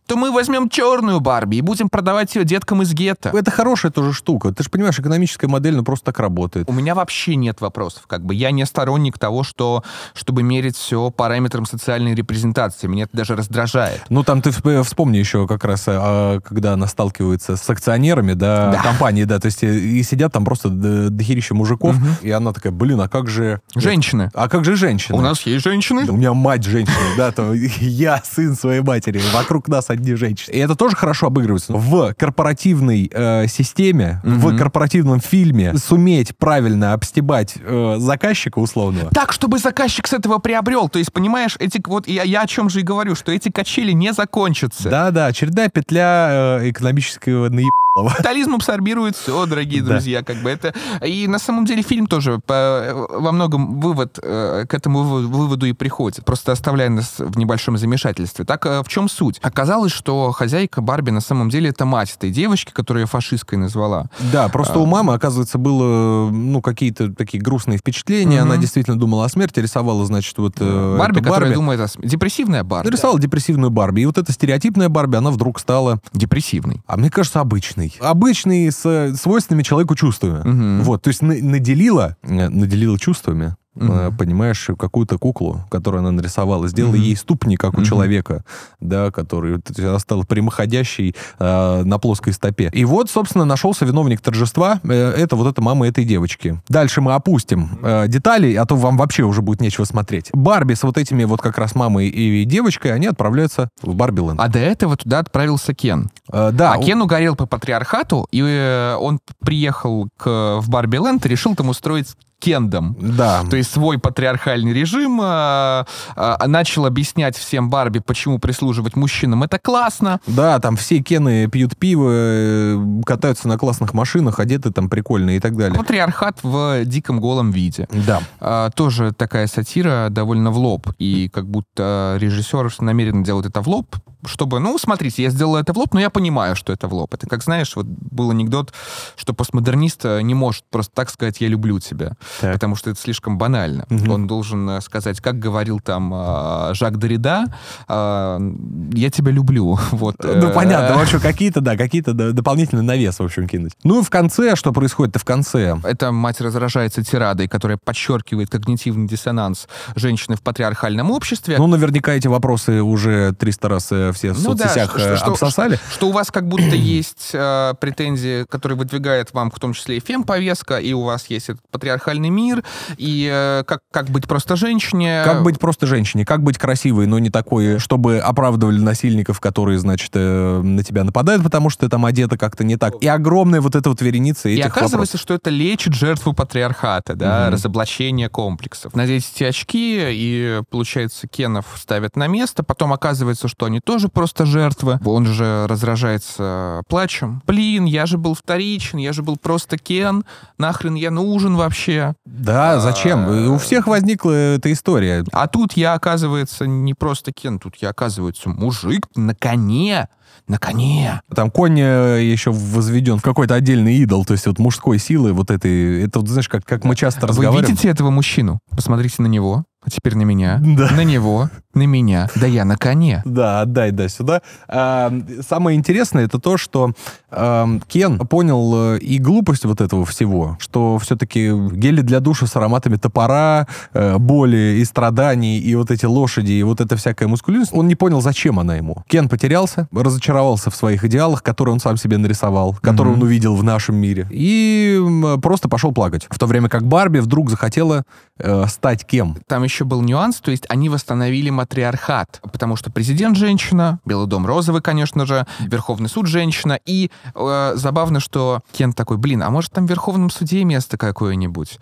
[0.07, 3.31] то мы возьмем черную Барби и будем продавать ее деткам из гетто.
[3.31, 4.53] Это хорошая тоже штука.
[4.53, 6.69] Ты же понимаешь, экономическая модель, ну, просто так работает.
[6.69, 8.07] У меня вообще нет вопросов.
[8.07, 9.83] Как бы я не сторонник того, что
[10.15, 12.87] чтобы мерить все параметрам социальной репрезентации.
[12.87, 14.03] Меня это даже раздражает.
[14.09, 18.73] Ну, там ты всп- вспомни еще как раз, а, когда она сталкивается с акционерами, да,
[18.73, 18.83] Да.
[18.83, 22.09] компании, да, то есть и, и сидят там просто дохерища мужиков, Мгм.
[22.23, 23.61] и она такая, блин, а как же...
[23.75, 24.31] Женщины.
[24.35, 25.17] А как же женщины?
[25.17, 26.05] У нас есть женщины.
[26.07, 30.55] Да У меня мать женщина, да, то я сын своей матери, вокруг нас одни женщины.
[30.55, 31.73] И это тоже хорошо обыгрывается.
[31.73, 34.59] В корпоративной э, системе, в Мгм.
[34.59, 40.89] корпоративном фильме суметь правильно обстебать э, заказчика условного, Так, чтобы заказчик с этого приобрел.
[40.89, 43.93] То есть, понимаешь, эти вот я, я о чем же и говорю, что эти качели
[43.93, 44.91] не закончатся.
[44.91, 47.49] да-да, очередная петля э, экономического
[47.95, 48.11] наебалова.
[48.15, 50.75] Капитализм абсорбирует все, дорогие друзья, как бы это.
[51.05, 55.73] И на самом деле фильм тоже по- во многом вывод э, к этому выводу, и
[55.73, 58.45] приходит, просто оставляя нас в небольшом замешательстве.
[58.45, 59.39] Так э, в чем суть?
[59.43, 64.07] Оказалось, что хозяйка Барби на самом деле это мать этой девочки, которую я фашисткой назвала.
[64.33, 64.79] Да, просто А.
[64.79, 68.41] у мамы, оказывается, было, ну, какие-то такие грустные впечатления.
[68.43, 72.09] Она действительно думала о смерти, рисовала, значит, вот э, Барби, эту которая думает о см-
[72.09, 72.89] Депрессивная Барби.
[72.89, 74.01] Нарисовала депрессивную Барби.
[74.03, 76.83] И вот эта стереотипная Барби, она вдруг стала, Депрессивный.
[76.87, 77.84] а мне кажется, обычной.
[78.01, 80.47] Обычный, с э, свойственными человеку чувствами.
[80.49, 80.83] Мгм.
[80.83, 84.17] Вот, то есть на- наделила, наделила чувствами, Мгм.
[84.17, 87.03] понимаешь, какую-то куклу, которую она нарисовала, сделала Мгм.
[87.03, 87.85] ей ступни, как у Мгм.
[87.87, 88.45] человека,
[88.81, 92.71] да, который, она стала прямоходящей э, на плоской стопе.
[92.73, 96.61] И вот, собственно, нашелся виновник торжества, э, это вот эта мама этой девочки.
[96.69, 100.31] Дальше мы опустим э, детали, а то вам вообще уже будет нечего смотреть.
[100.33, 104.39] Барби с вот этими вот как раз мамой и девочкой, они отправляются в Барби-ленд.
[104.41, 106.11] А до этого туда отправился Кен.
[106.33, 111.25] Э, да, а Кен угорел по патриархату, и э, он приехал к, в Барби Ленд
[111.27, 112.95] и решил там устроить Кендом.
[113.01, 113.43] да.
[113.49, 119.59] То есть свой патриархальный режим, а, а, начал объяснять всем Барби, почему прислуживать мужчинам это
[119.59, 120.21] классно.
[120.27, 125.41] Да, там все кены пьют пиво, э, катаются на классных машинах, одеты там прикольно и
[125.41, 125.79] так далее.
[125.79, 127.89] Патриархат в диком голом виде.
[127.91, 128.21] Да.
[128.41, 130.89] А, тоже такая сатира довольно в лоб.
[130.99, 133.97] И как будто режиссер намеренно делает это в лоб,
[134.27, 137.13] чтобы, ну, смотрите, я сделал это в лоб, но я понимаю, что это в лоб.
[137.15, 138.73] Это, как знаешь, вот был анекдот,
[139.17, 142.55] что постмодернист э, не может просто так сказать «я люблю тебя», Так.
[142.55, 143.87] потому что это слишком банально.
[143.89, 144.11] Мгм.
[144.11, 147.45] Он должен э, сказать, как говорил там э, Жак Дорида,
[147.89, 149.79] «я тебя люблю».
[149.95, 153.73] Вот, Ну, понятно, в общем, какие-то, да, какие-то дополнительные навес, в общем, кинуть.
[153.85, 155.79] Ну и в конце, что происходит-то в конце?
[155.85, 161.57] Эта мать разражается тирадой, которая подчеркивает когнитивный диссонанс женщины в патриархальном обществе.
[161.59, 165.31] Ну, наверняка эти вопросы уже 300 раз все в Ну да, соцсетях что- э, что-
[165.33, 165.79] обсосали.
[165.93, 170.01] Что у вас как будто есть э, претензии, которые выдвигает вам в том числе и
[170.01, 172.65] фем-повестка, и у вас есть этот патриархальный мир,
[172.97, 175.23] и э, как, как быть просто женщине.
[175.25, 180.11] Как быть просто женщине, как быть красивой, но не такой, чтобы оправдывали насильников, которые, значит,
[180.15, 182.95] э, на тебя нападают, потому что ты там одета как-то не так.
[183.03, 185.21] И огромная вот эта вот вереница И этих оказывается, вопросов.
[185.21, 187.55] что это лечит жертву патриархата, да, Мгм.
[187.55, 188.95] разоблачение комплексов.
[188.95, 194.47] Надеть эти очки, и, получается, Кенов ставят на место, потом оказывается, что они тоже просто
[194.47, 194.99] жертвы.
[195.05, 197.43] Он же разражается плачем.
[197.47, 200.25] Блин, я же был вторичен, я же был просто Кен,
[200.59, 202.15] нахрен я нужен вообще?
[202.25, 203.31] Да, зачем?
[203.31, 205.25] И У всех возникла эта история.
[205.33, 210.09] А тут я, оказывается, не просто Кен, тут я, оказывается, мужик на коне,
[210.49, 211.21] на коне.
[211.35, 215.51] Там конь э, еще возведен в какой-то отдельный идол, то есть вот мужской силы вот
[215.51, 217.67] этой, это вот, знаешь, как, как мы часто Вы разговариваем.
[217.67, 218.59] видите этого мужчину?
[218.71, 220.91] Посмотрите на него, а теперь на меня, Да.
[220.93, 222.29] на него, на меня.
[222.37, 223.23] Да я на коне.
[223.25, 224.43] Да, отдай, да, сюда.
[224.69, 225.13] А,
[225.47, 226.93] самое интересное это то, что
[227.31, 232.55] ам, Кен понял э, и глупость вот этого всего, что все-таки гели для душа с
[232.57, 237.73] ароматами топора, э, боли и страданий, и вот эти лошади, и вот эта всякая мускулинность,
[237.75, 239.03] он не понял, зачем она ему.
[239.09, 243.23] Кен потерялся, разочаровался в своих идеалах, которые он сам себе нарисовал, которые Мгм.
[243.23, 245.01] он увидел в нашем мире, и
[245.43, 246.27] просто пошел плакать.
[246.31, 248.05] В то время как Барби вдруг захотела
[248.39, 249.37] э, стать кем?
[249.49, 254.47] Там еще был нюанс, то есть они восстановили матриархат, потому что президент женщина, Белый дом
[254.47, 259.73] розовый, конечно же, Верховный суд женщина, и э, забавно, что Кен такой, блин, а может
[259.73, 261.81] там в Верховном суде место какое-нибудь?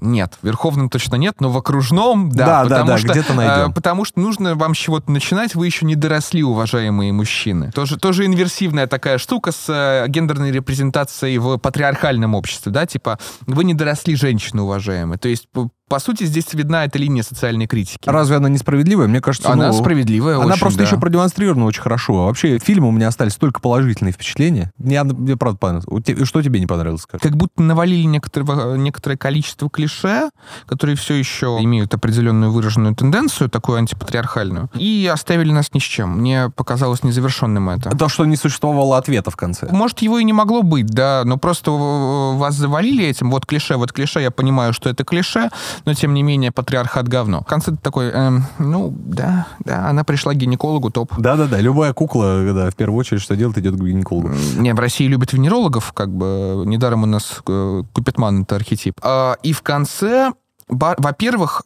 [0.00, 2.46] Нет, в Верховном точно нет, но в окружном, да.
[2.46, 3.72] Да, да, потому да, что, где-то э, найдем.
[3.72, 7.70] потому что нужно вам с чего-то начинать, вы еще не доросли, уважаемые мужчины.
[7.70, 13.62] Тоже, тоже инверсивная такая штука с э, гендерной репрезентацией в патриархальном обществе, да, типа вы
[13.62, 15.18] не доросли, женщины, уважаемые.
[15.18, 15.48] То есть,
[15.94, 18.08] по, сути, здесь видна эта линия социальной критики.
[18.08, 19.06] Разве она несправедливая?
[19.06, 20.84] Мне кажется, Она ну, справедливая Она очень, просто да.
[20.86, 22.22] еще продемонстрирована очень хорошо.
[22.22, 24.72] А Вообще, фильмы у меня остались только положительные впечатления.
[24.76, 26.28] Мне, мне правда понравилось.
[26.28, 27.22] Что тебе не понравилось, скажи?
[27.22, 30.30] Как будто навалили некоторое, некоторое количество клише,
[30.66, 36.18] которые все еще имеют определенную выраженную тенденцию, такую антипатриархальную, и оставили нас ни с чем.
[36.18, 37.96] Мне показалось незавершенным это.
[37.96, 39.68] То, что не существовало ответа в конце.
[39.70, 43.76] Может, его и не могло быть, да, но просто э, вас завалили этим, вот клише,
[43.76, 45.50] вот клише, я понимаю, что это клише,
[45.84, 47.40] но тем не менее патриархат говно.
[47.42, 51.12] В конце ты такой, эм, ну, да, да, она пришла к гинекологу, топ.
[51.18, 54.30] Да-да-да, любая кукла, да, в первую очередь, что делает, идет к гинекологу.
[54.56, 58.98] Не, в России любят венерологов, как бы, недаром у нас э, Купитман это архетип.
[59.02, 60.32] А, и в конце,
[60.68, 61.64] во-первых,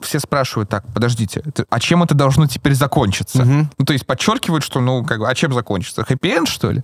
[0.00, 3.44] все спрашивают, так, подождите, а чем это должно теперь закончиться?
[3.44, 3.70] Мгм.
[3.78, 6.02] Ну, то есть подчеркивают, что, ну, как бы, а чем закончится?
[6.02, 6.82] Хэппи-энд, что ли?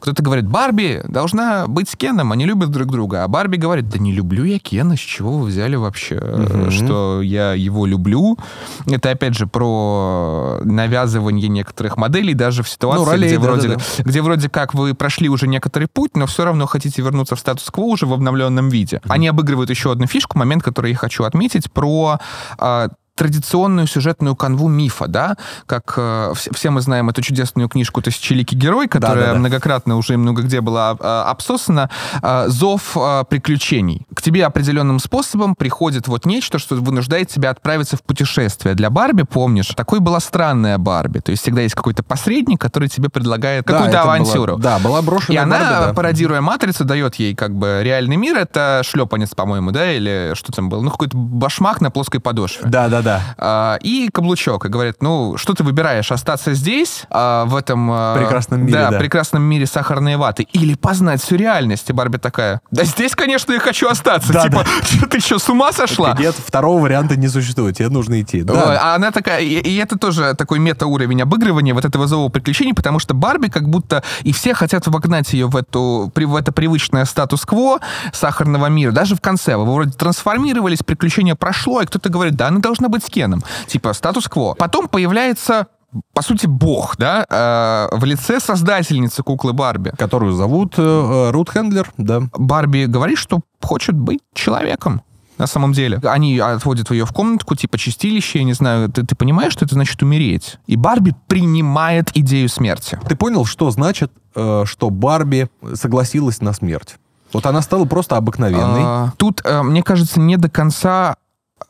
[0.00, 3.22] Кто-то говорит, Барби должна быть с Кеном, они любят друг друга.
[3.24, 6.70] А Барби говорит, да не люблю я Кена, с чего вы взяли вообще, э, Мгм.
[6.70, 8.38] что я его люблю?
[8.86, 14.02] Это, опять же, про навязывание некоторых моделей даже в ситуации, Ну, ролей, где, вроде, да-да-да.
[14.10, 17.82] где вроде как вы прошли уже некоторый путь, но все равно хотите вернуться в статус-кво
[17.84, 19.00] уже в обновленном виде.
[19.08, 22.18] Они обыгрывают еще одну фишку, момент, который я хочу отметить, про
[22.58, 28.00] а, традиционную сюжетную канву мифа, да, как э, вс- все мы знаем эту чудесную книжку
[28.02, 29.38] «Тысячеликий герой», которая Да-да-да.
[29.38, 31.90] многократно уже и много где была а, обсосана,
[32.22, 34.06] а, «Зов а, приключений».
[34.14, 38.74] К тебе определенным способом приходит вот нечто, что вынуждает тебя отправиться в путешествие.
[38.74, 43.08] Для Барби, помнишь, такой была странная Барби, то есть всегда есть какой-то посредник, который тебе
[43.10, 44.56] предлагает Да, какую-то была- авантюру.
[44.56, 45.92] да, была И брошена она, Барби, да.
[45.94, 48.36] пародируя матрицу, дает ей как бы реальный мир.
[48.38, 50.80] Это шлепанец, по-моему, да, или что там было?
[50.82, 52.62] Ну, какой-то башмак на плоской подошве.
[53.02, 53.34] Да-да-да.
[53.38, 54.64] А, и каблучок.
[54.66, 56.10] И говорит, ну, что ты выбираешь?
[56.12, 57.90] Остаться здесь, а, в этом...
[57.92, 58.98] а, Прекрасном мире, да.
[58.98, 60.46] прекрасном мире сахарной ваты?
[60.52, 61.88] Или познать всю реальность?
[61.90, 64.32] И Барби такая, да здесь, конечно, я хочу остаться.
[64.32, 66.16] Да, типа, «Чё, ты что, с ума сошла?
[66.18, 68.42] Нет, второго варианта не существует, тебе нужно идти.
[68.42, 68.92] Да.
[68.92, 72.98] А она такая, и, и это тоже такой мета-уровень обыгрывания вот этого зова приключений, потому
[72.98, 77.80] что Барби как будто и все хотят вогнать ее в, эту, в это привычное статус-кво
[78.12, 78.92] сахарного мира.
[78.92, 83.04] Даже в конце вы вроде трансформировались, приключение прошло, и кто-то говорит, да, она должна быть
[83.04, 83.42] с Кеном.
[83.66, 84.54] Типа статус-кво.
[84.54, 85.66] Потом появляется
[86.14, 89.92] по сути, бог, да, э, в лице создательницы куклы Барби.
[89.98, 92.22] Которую зовут э, Рут Хендлер, да.
[92.32, 95.02] Барби говорит, что хочет быть человеком.
[95.38, 95.98] на самом деле.
[96.04, 99.74] Они отводят ее в комнатку, типа чистилище, я не знаю, ты, ты понимаешь, что это
[99.74, 100.58] значит умереть?
[100.66, 103.00] И Барби принимает идею смерти.
[103.08, 106.96] Ты понял, что значит, э, что Барби согласилась на смерть?
[107.32, 108.82] Вот она стала просто обыкновенной.
[108.82, 111.16] А, тут, э, мне кажется, не до конца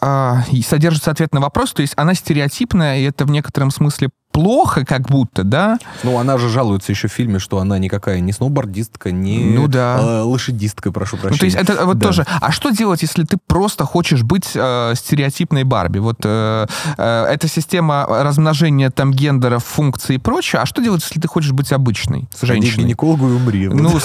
[0.00, 4.10] а, и содержится ответ на вопрос, то есть она стереотипная, и это в некотором смысле
[4.32, 5.78] плохо, как будто, да?
[6.04, 9.98] Ну, она же жалуется еще в фильме, что она никакая не сноубордистка, не Ну да.
[10.00, 11.32] э, лошадистка, прошу прощения.
[11.32, 12.06] Ну, то есть это вот Да.
[12.08, 12.26] тоже.
[12.40, 15.98] А что делать, если ты просто хочешь быть э, стереотипной Барби?
[15.98, 16.66] Вот э,
[16.96, 20.62] э, эта система размножения там гендеров, функций и прочее.
[20.62, 22.84] А что делать, если ты хочешь быть обычной Сходи к женщиной?
[22.84, 23.68] гинекологу и умри.
[23.68, 23.90] Ну,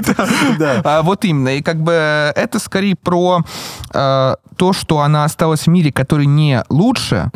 [0.58, 0.80] да.
[0.84, 1.50] а, вот именно.
[1.56, 3.40] И как бы это скорее про
[3.92, 7.30] э, то, что она осталась в мире, который не лучше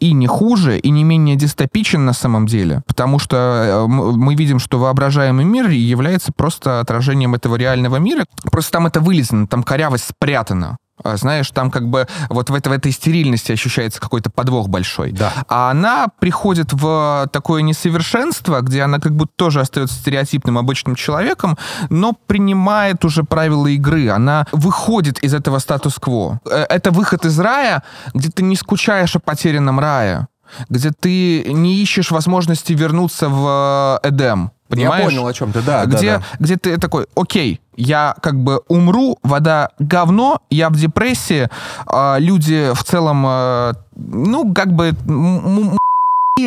[0.00, 2.82] и не хуже, и не менее дистопичен на самом деле.
[2.86, 8.24] Потому что э, мы видим, что воображаемый мир является просто отражением этого реального мира.
[8.50, 10.76] Просто там это вылезано, там корявость спрятана.
[11.04, 15.10] Знаешь, там как бы вот в, это, в этой стерильности ощущается какой-то подвох большой.
[15.10, 15.32] Да.
[15.48, 21.58] А она приходит в такое несовершенство, где она как будто тоже остается стереотипным обычным человеком,
[21.90, 24.10] но принимает уже правила игры.
[24.10, 26.40] Она выходит из этого статус-кво.
[26.48, 27.82] Э, Это выход из рая,
[28.14, 30.28] где ты не скучаешь о потерянном рае,
[30.68, 34.50] где ты не ищешь возможности вернуться в э, Эдем.
[34.68, 35.04] Понимаешь?
[35.04, 36.22] Я понял, о чем ты, да, да, где, да.
[36.38, 41.50] где ты такой, окей, я как бы умру, вода говно, я в депрессии,
[41.86, 44.94] а люди в целом, э, ну, как бы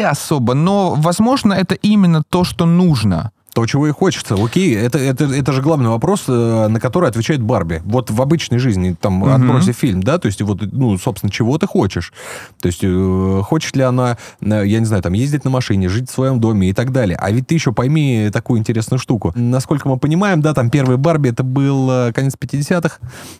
[0.03, 3.31] особо, но, возможно, это именно то, что нужно.
[3.55, 4.35] То, чего и хочется.
[4.35, 7.81] Окей, это, это, это же главный вопрос, э, на который отвечает Барби.
[7.85, 9.29] Вот в обычной жизни, там, Мгм.
[9.31, 12.11] отбросив фильм, да, то есть вот, ну, собственно, чего ты хочешь?
[12.59, 16.09] То есть э, хочет ли она, э, я не знаю, там, ездить на машине, жить
[16.09, 17.17] в своем доме и так далее.
[17.17, 19.31] А ведь ты еще пойми такую интересную штуку.
[19.35, 22.97] Насколько мы понимаем, да, там, первый Барби, это был конец 50-х,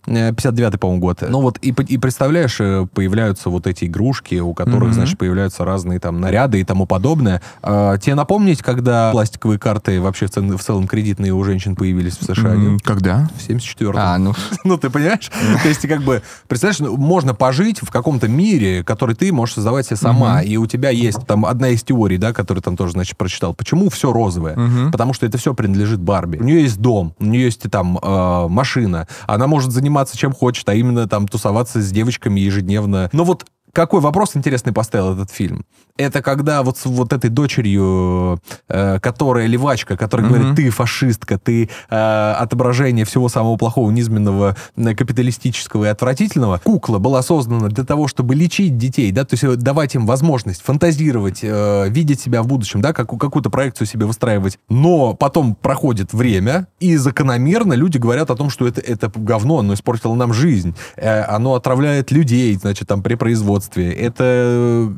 [0.08, 1.23] э, 59-й, по-моему, год.
[1.28, 2.56] Ну вот, и, и представляешь,
[2.93, 4.93] появляются вот эти игрушки, у которых, Мгм.
[4.93, 7.41] значит, появляются разные там наряды и тому подобное.
[7.62, 12.18] А, тебе напомнить, когда пластиковые карты вообще в, цел- в целом кредитные у женщин появились
[12.18, 12.56] в США?
[12.56, 12.82] Нет?
[12.84, 13.30] Когда?
[13.38, 13.94] В 74-м.
[13.98, 15.30] А, ну, Ну, ты понимаешь?
[15.62, 19.86] То есть, как бы, представляешь, ну, можно пожить в каком-то мире, который ты можешь создавать
[19.86, 23.18] себе сама, и у тебя есть там одна из теорий, да, которую там тоже, значит,
[23.18, 23.54] прочитал.
[23.54, 24.56] Почему все розовое?
[24.91, 26.38] Потому что это все принадлежит Барби.
[26.38, 30.68] У нее есть дом, у нее есть там э, машина, она может заниматься чем хочет,
[30.70, 33.10] а именно там тусоваться с девочками ежедневно.
[33.12, 35.65] Но вот какой вопрос интересный поставил этот фильм?
[35.97, 40.36] Это когда вот с вот этой дочерью, э, которая левачка, которая Мгм.
[40.36, 46.99] говорит, ты фашистка, ты э, отображение всего самого плохого, низменного, э, капиталистического и отвратительного, кукла
[46.99, 51.39] была создана для того, чтобы лечить детей, да, то есть э, давать им возможность фантазировать,
[51.43, 54.60] э, видеть себя в будущем, да, как, какую-то проекцию себе выстраивать.
[54.69, 59.73] Но потом проходит время, и закономерно люди говорят о том, что это, это говно, оно
[59.73, 64.91] испортило нам жизнь, э, оно отравляет людей, значит, там, при производстве, это э,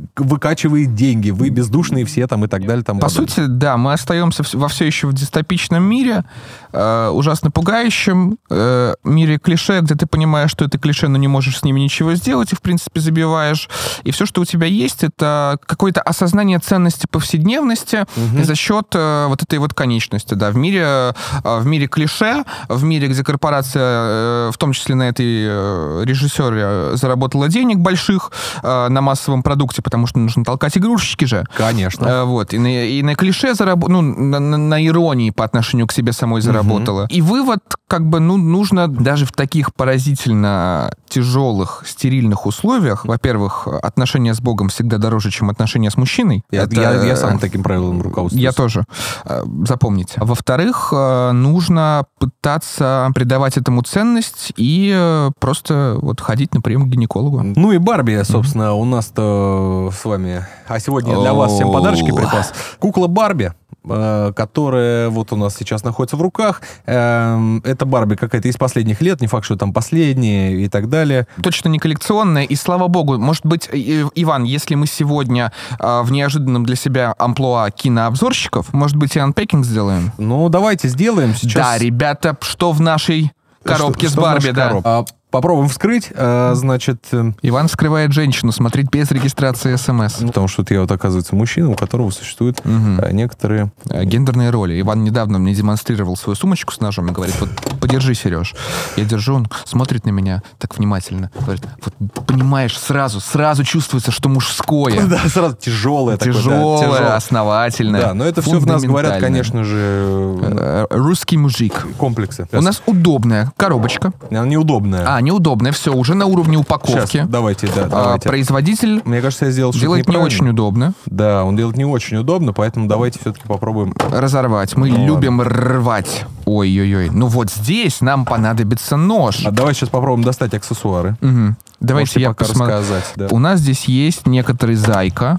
[0.96, 2.84] деньги, вы бездушные все там и так далее.
[2.84, 6.24] Там, По сути, да, мы остаемся во все еще в дистопичном мире,
[6.72, 11.60] э, ужасно пугающем э, мире клише, где ты понимаешь, что это клише, но не можешь
[11.60, 13.70] с ними ничего сделать, и, в принципе, забиваешь.
[14.04, 18.44] И все, что у тебя есть, это какое-то осознание ценности повседневности Мгм.
[18.44, 20.34] за счет э, вот этой вот конечности.
[20.34, 24.96] Да, в мире, э, в мире клише, в мире, где корпорация, э, в том числе
[24.96, 28.32] на этой э, режиссере, заработала денег больших
[28.64, 31.46] э, на массовом продукте, потому что нужно толкать игрушечки же.
[31.56, 32.06] Конечно.
[32.06, 35.88] Э, Вот, и на, и на клише заработала, ну, на, на- на иронии по отношению
[35.88, 37.08] к себе самой заработала.
[37.10, 44.34] И вывод, как бы, ну, нужно даже в таких поразительно тяжелых, стерильных условиях, во-первых, отношения
[44.34, 46.44] с Богом всегда дороже, чем отношения с мужчиной.
[46.52, 48.44] Я, Это- я- я сам таким правилом руководствуюсь.
[48.44, 48.86] я тоже.
[49.26, 50.14] Э, Запомните.
[50.18, 56.88] А Во-вторых, э, нужно пытаться придавать этому ценность и просто вот ходить на прием к
[56.90, 57.42] гинекологу.
[57.44, 60.46] Ну и Барби, собственно, у нас-то с вами...
[60.68, 62.54] А сегодня я для вас всем подарочки припас.
[62.80, 63.54] Кукла Барби,
[63.90, 66.62] э, которая вот у нас сейчас находится в руках.
[66.86, 71.28] Эм, Это Барби какая-то из последних лет, не факт, что там последняя и так далее.
[71.42, 76.12] точно не коллекционная, и слава богу, может быть, э, Иван, если мы сегодня э, в
[76.12, 80.12] неожиданном для себя амплуа кинообзорщиков, может быть, и анпекинг сделаем?
[80.18, 81.54] Ну, давайте сделаем сейчас...
[81.66, 83.32] Да, ребята, что в нашей
[83.64, 84.68] коробке Что- с Барби, да.
[84.82, 85.14] коробке?
[85.38, 87.06] А, Попробуем вскрыть, э, значит...
[87.12, 90.20] э, Иван вскрывает женщину, смотреть без регистрации СМС.
[90.20, 93.72] ну, потому что я вот, оказывается, мужчина, у которого существуют э, некоторые...
[93.86, 94.82] Гендерные роли.
[94.82, 98.56] Иван недавно мне демонстрировал свою сумочку с ножом и говорит, вот подержи, Сереж.
[98.96, 101.30] Я держу, он смотрит на меня так внимательно.
[101.40, 105.02] Говорит, вот понимаешь, сразу, сразу чувствуется, что мужское.
[105.08, 106.34] Да, сразу тяжелое такое.
[106.34, 108.02] да, Тяжелое, основательное.
[108.02, 111.86] Да, но это все в нас говорят, конечно же, Русский мужик.
[111.98, 112.48] комплексы.
[112.52, 114.12] У нас удобная коробочка.
[114.32, 115.06] Она неудобная.
[115.08, 117.26] А, неудобная, все, уже на уровне Сейчас, упаковки.
[117.28, 118.30] давайте, да, А, давайте.
[118.30, 120.94] производитель Мне кажется, я сделал делает не очень удобно.
[121.06, 123.94] Да, он делает не очень удобно, поэтому давайте все-таки попробуем.
[124.12, 124.76] Разорвать.
[124.76, 126.26] Мы Ну любим рвать.
[126.46, 127.10] Ой-ой-ой.
[127.10, 129.46] Ну вот здесь нам понадобится нож.
[129.46, 131.18] А давай сейчас попробуем достать аксессуары.
[131.22, 131.58] Мгм.
[131.80, 132.78] Давайте Можете я пока посмотрю.
[133.16, 133.28] Да.
[133.32, 135.38] У нас здесь есть некоторый зайка.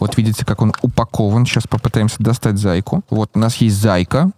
[0.00, 1.46] Вот видите, как он упакован.
[1.46, 3.02] Сейчас попытаемся достать зайку.
[3.10, 4.30] Вот у нас есть зайка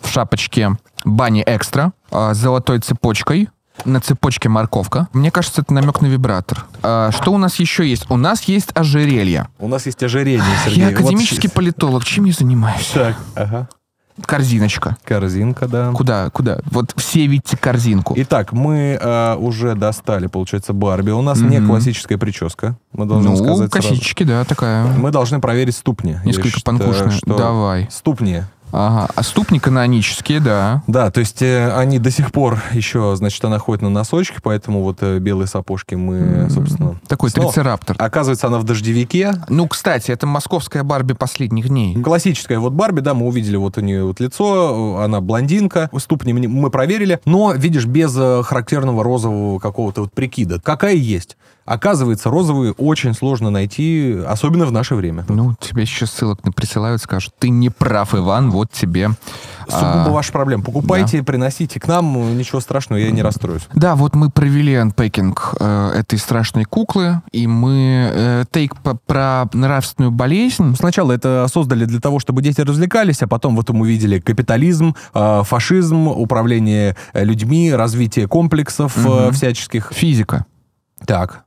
[0.00, 3.48] в шапочке Бани Экстра а, с золотой цепочкой.
[3.84, 5.08] На цепочке морковка.
[5.12, 6.64] Мне кажется, это намек на вибратор.
[6.82, 8.06] А, что у нас еще есть?
[8.10, 9.48] У нас есть ожерелье.
[9.58, 10.80] У нас есть ожерелье, Сергей.
[10.80, 12.04] Я Вот академический щ- политолог.
[12.04, 12.90] Чем я занимаюсь?
[12.92, 13.68] Так, ага.
[14.24, 14.96] Корзиночка.
[15.04, 15.92] Корзинка, да.
[15.92, 16.30] Куда?
[16.30, 16.60] Куда?
[16.70, 18.14] Вот все видите корзинку.
[18.16, 21.10] Итак, мы э, уже достали, получается, Барби.
[21.10, 21.68] У нас не Мгм.
[21.68, 22.78] классическая прическа.
[22.92, 23.88] Мы должны ну, сказать сразу.
[23.88, 24.86] косички, да, такая.
[24.86, 26.18] Мы должны проверить ступни.
[26.24, 27.88] Несколько что Давай.
[27.90, 28.42] Ступни.
[28.72, 29.08] Ага.
[29.14, 30.82] А ступни канонические, да.
[30.86, 34.82] Да, то есть э, они до сих пор еще, значит, она ходит на носочки, поэтому
[34.82, 36.96] вот э, белые сапожки мы, М, собственно...
[37.08, 37.96] Такой снова- трицераптор.
[37.98, 39.34] Оказывается, она в дождевике.
[39.48, 42.00] Ну, кстати, это московская Барби последних дней.
[42.02, 46.70] Классическая вот Барби, да, мы увидели вот у нее вот лицо, она блондинка, ступни мы
[46.70, 50.60] проверили, но, видишь, без э, характерного розового какого-то вот прикида.
[50.60, 51.36] Какая есть.
[51.66, 55.24] Оказывается, розовые очень сложно найти, особенно в наше время.
[55.28, 59.10] Ну, тебе еще ссылок не присылают, скажут, ты не прав, Иван, вот тебе.
[59.68, 60.62] Сугубо А, ваша проблема.
[60.62, 63.62] Покупайте, приносите к нам, э, ничего страшного, я не расстроюсь.
[63.74, 69.46] Да, вот мы провели анпекинг э, этой страшной куклы, и мы э, тейк по- про
[69.52, 70.76] нравственную болезнь.
[70.76, 75.42] Сначала это создали для того, чтобы дети развлекались, а потом в этом увидели капитализм, э,
[75.44, 79.32] фашизм, управление э, людьми, развитие комплексов э, Мгм.
[79.32, 79.90] всяческих.
[79.92, 80.46] Физика.
[81.04, 81.45] Так.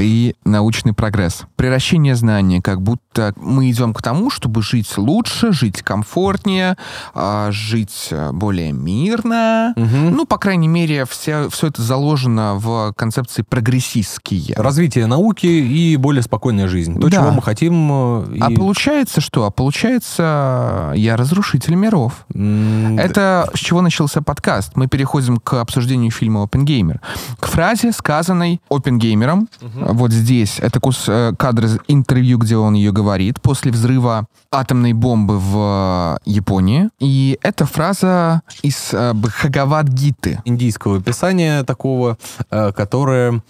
[0.00, 1.42] И научный прогресс.
[1.56, 6.76] Превращение знания, как будто мы идем к тому, чтобы жить лучше, жить комфортнее,
[7.14, 9.72] а, жить э, более мирно.
[9.76, 10.10] Мгм.
[10.16, 14.54] Ну, по крайней мере, все, все это заложено в концепции прогрессистские.
[14.56, 16.98] Развитие науки и более спокойная жизнь.
[17.00, 17.16] То, Да.
[17.18, 17.88] чего мы хотим.
[17.92, 19.44] э, и- А получается что?
[19.44, 22.24] А получается, я разрушитель миров.
[22.34, 24.72] М, Это с чего начался подкаст.
[24.76, 27.00] Мы переходим к обсуждению фильма «Опенгеймер».
[27.38, 29.48] К фразе, сказанной Опенгеймером.
[29.92, 30.60] Вот здесь.
[30.60, 33.40] Это кус, э, кадр из интервью, где он ее говорит.
[33.40, 36.90] После взрыва атомной бомбы в э, Японии.
[37.00, 40.40] И эта фраза из э, Бхагавад-гиты.
[40.44, 42.18] индийского писания такого,
[42.50, 43.42] которое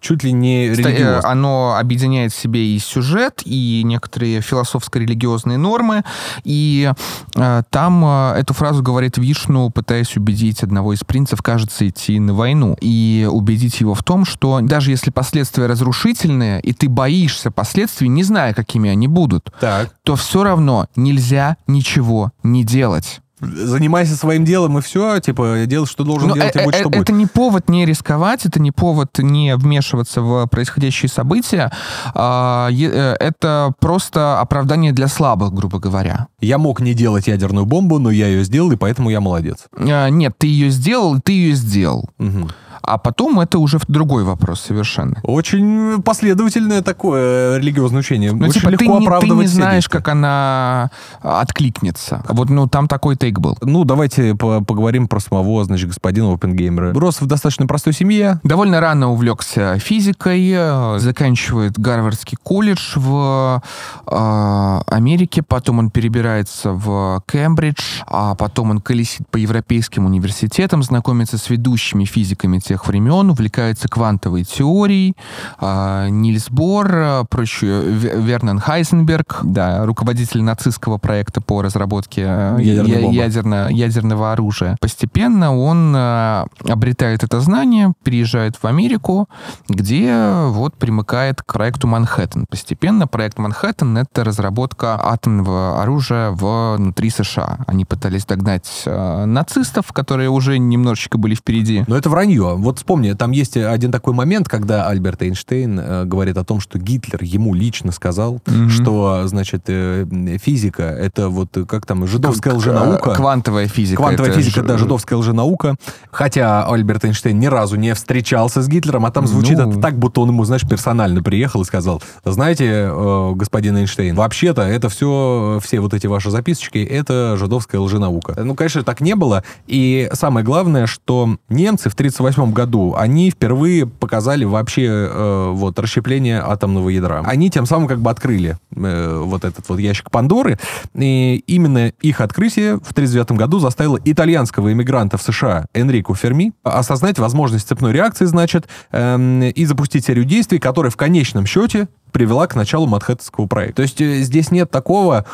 [0.00, 1.28] чуть ли не э, религиозно.
[1.28, 6.04] Оно объединяет в себе и сюжет, и некоторые философско-религиозные нормы.
[6.44, 6.92] И
[7.34, 12.34] э, там э, эту фразу говорит Вишну, пытаясь убедить одного из принцев, кажется, идти на
[12.34, 12.76] войну.
[12.80, 18.22] И убедить его в том, что даже если последствия разрушительные, и ты боишься последствий, не
[18.22, 19.90] зная, какими они будут, Так.
[20.02, 23.20] то все равно нельзя ничего не делать.
[23.40, 26.78] Занимайся своим делом и все, типа, делай, что должен Но делать, и э- будь, э-
[26.80, 27.02] что будет.
[27.02, 31.70] это не повод не рисковать, это не повод не вмешиваться в происходящие события.
[32.14, 36.26] А, э, это просто оправдание для слабых, грубо говоря.
[36.40, 39.66] Я мог не делать ядерную бомбу, но я ее сделал, и поэтому я молодец.
[39.76, 42.08] А, Нет, ты ее сделал, ты ее сделал.
[42.18, 42.48] Мгм.
[42.82, 45.16] А потом это уже другой вопрос совершенно.
[45.22, 48.32] Очень последовательное такое религиозное учение.
[48.32, 49.98] Ну, Очень типа, легко ты, не, ты оправдывать не все знаешь, действия.
[49.98, 52.22] как она откликнется.
[52.28, 53.56] Вот, ну, там такой тейк был.
[53.62, 56.92] Ну, давайте по- поговорим про самого, значит, господина Опенгеймера.
[56.94, 58.40] Рос в достаточно простой семье.
[58.42, 63.62] Довольно рано увлекся физикой, э, заканчивает Гарвардский колледж в
[64.06, 71.38] э, Америке, потом он перебирается в Кембридж, а потом он колесит по европейским университетам, знакомится
[71.38, 75.16] с ведущими физиками тех времен, увлекается квантовой теорией,
[75.60, 82.90] э, Нильс Бор, прочее, Ве- Вернон Хайзенберг, да, руководитель нацистского проекта по разработке э, Ядерной
[82.90, 83.14] я- бомбы.
[83.16, 84.76] ядерно- ядерного оружия.
[84.80, 89.28] Постепенно он обретает это знание, переезжает в Америку,
[89.68, 92.46] где вот примыкает к проекту Манхэттен.
[92.50, 97.58] Постепенно проект Манхэттен— это разработка атомного оружия внутри США.
[97.66, 101.84] Они пытались догнать нацистов, которые уже немножечко были впереди.
[101.86, 102.56] Но это вранье.
[102.62, 106.78] Вот вспомни, там есть один такой момент, когда Альберт Эйнштейн э, говорит о том, что
[106.78, 108.70] Гитлер ему лично сказал, Мгм.
[108.70, 110.06] что, значит, э,
[110.42, 113.10] физика, это вот, э, как там, жидовская лженаука.
[113.10, 114.02] э, Квантовая физика.
[114.02, 115.76] Квантовая физика, ж- да, жидовская лженаука.
[116.10, 119.70] Хотя Альберт Эйнштейн ни разу не встречался с Гитлером, а там звучит Ну.
[119.70, 124.62] это так, будто он ему, знаешь, персонально приехал и сказал, знаете, э, господин Эйнштейн, вообще-то
[124.62, 128.34] это все, все вот эти ваши записочки, это жидовская лженаука.
[128.42, 129.42] Ну, конечно, так не было.
[129.66, 136.40] И самое главное, что немцы в 1938 году, они впервые показали вообще э, вот расщепление
[136.40, 137.22] атомного ядра.
[137.24, 140.58] Они тем самым как бы открыли э, вот этот вот ящик Пандоры.
[140.94, 147.18] И именно их открытие в 1939 году заставило итальянского иммигранта в США Энрико Ферми осознать
[147.18, 151.88] возможность цепной реакции, значит, эм, и запустить серию действий, которая в конечном счете
[152.18, 153.76] привела к началу Манхэттенского проекта.
[153.76, 155.24] То есть э, здесь нет такого,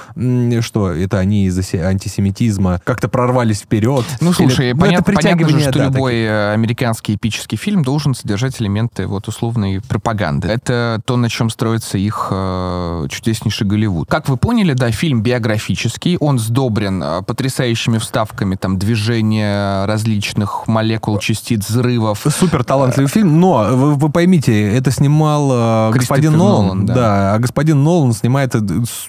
[0.61, 4.05] что это они из-за се- антисемитизма как-то прорвались вперед.
[4.20, 5.14] Ну, слушай, Или- ну, понятно,
[5.49, 6.28] же, что да, любой таких.
[6.28, 10.49] э, американский эпический фильм должен содержать элементы вот условной пропаганды.
[10.49, 14.11] Это то, на чем строится их э, чудеснейший Голливуд.
[14.11, 21.18] Как вы поняли, да, фильм биографический, он сдобрен э, потрясающими вставками, там, движения различных молекул,
[21.18, 22.26] частиц, взрывов.
[22.28, 26.95] Супер талантливый фильм, но вы, вы поймите, это снимал э, господин Нолан, Нолан, да.
[26.95, 27.35] да.
[27.35, 28.61] а господин Нолан снимает э,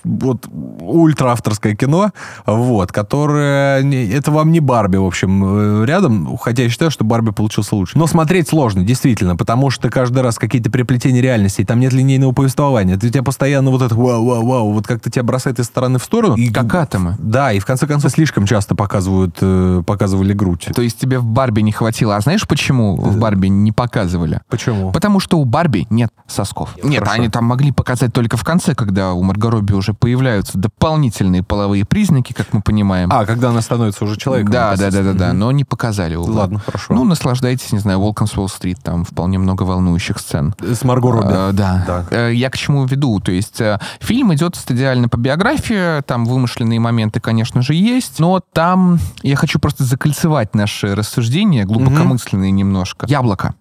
[0.03, 0.47] вот
[0.79, 2.11] ультра авторское кино,
[2.45, 7.31] вот, которое это вам не Барби, в общем, э, рядом, хотя я считаю, что Барби
[7.31, 7.97] получился лучше.
[7.97, 12.95] Но смотреть сложно, действительно, потому что каждый раз какие-то переплетения реальности, там нет линейного повествования,
[12.95, 16.03] у тебя постоянно вот это вау, вау, вау, вот как-то тебя бросает из стороны в
[16.03, 16.35] сторону.
[16.35, 17.15] И Как атомы.
[17.19, 20.69] Да, и в конце концов слишком часто показывают, э, показывали грудь.
[20.73, 22.15] То есть тебе в Барби не хватило.
[22.15, 24.41] А знаешь, почему в Барби не показывали?
[24.49, 24.91] Почему?
[24.91, 26.75] Потому что у Барби нет сосков.
[26.83, 27.21] Нет, Хорошо.
[27.21, 31.85] они там могли показать только в конце, когда у Марго Робби уже появляются дополнительные половые
[31.85, 33.09] признаки, как мы понимаем.
[33.11, 34.51] А, когда она становится уже человеком.
[34.51, 36.15] да, да, да, да, да, но не показали.
[36.15, 36.31] увы.
[36.33, 36.93] Ладно, хорошо.
[36.93, 40.53] Ну, наслаждайтесь, не знаю, to Wall Street, там вполне много волнующих сцен.
[40.59, 41.27] С Марго Робби.
[41.31, 41.83] Э, да.
[41.87, 42.05] Да.
[42.11, 43.19] Э, Я к чему веду?
[43.19, 48.41] То есть э, фильм идет стадиально по биографии, там вымышленные моменты, конечно же, есть, но
[48.53, 53.05] там я хочу просто закольцевать наши рассуждения, глубокомысленные немножко.
[53.07, 53.55] Яблоко.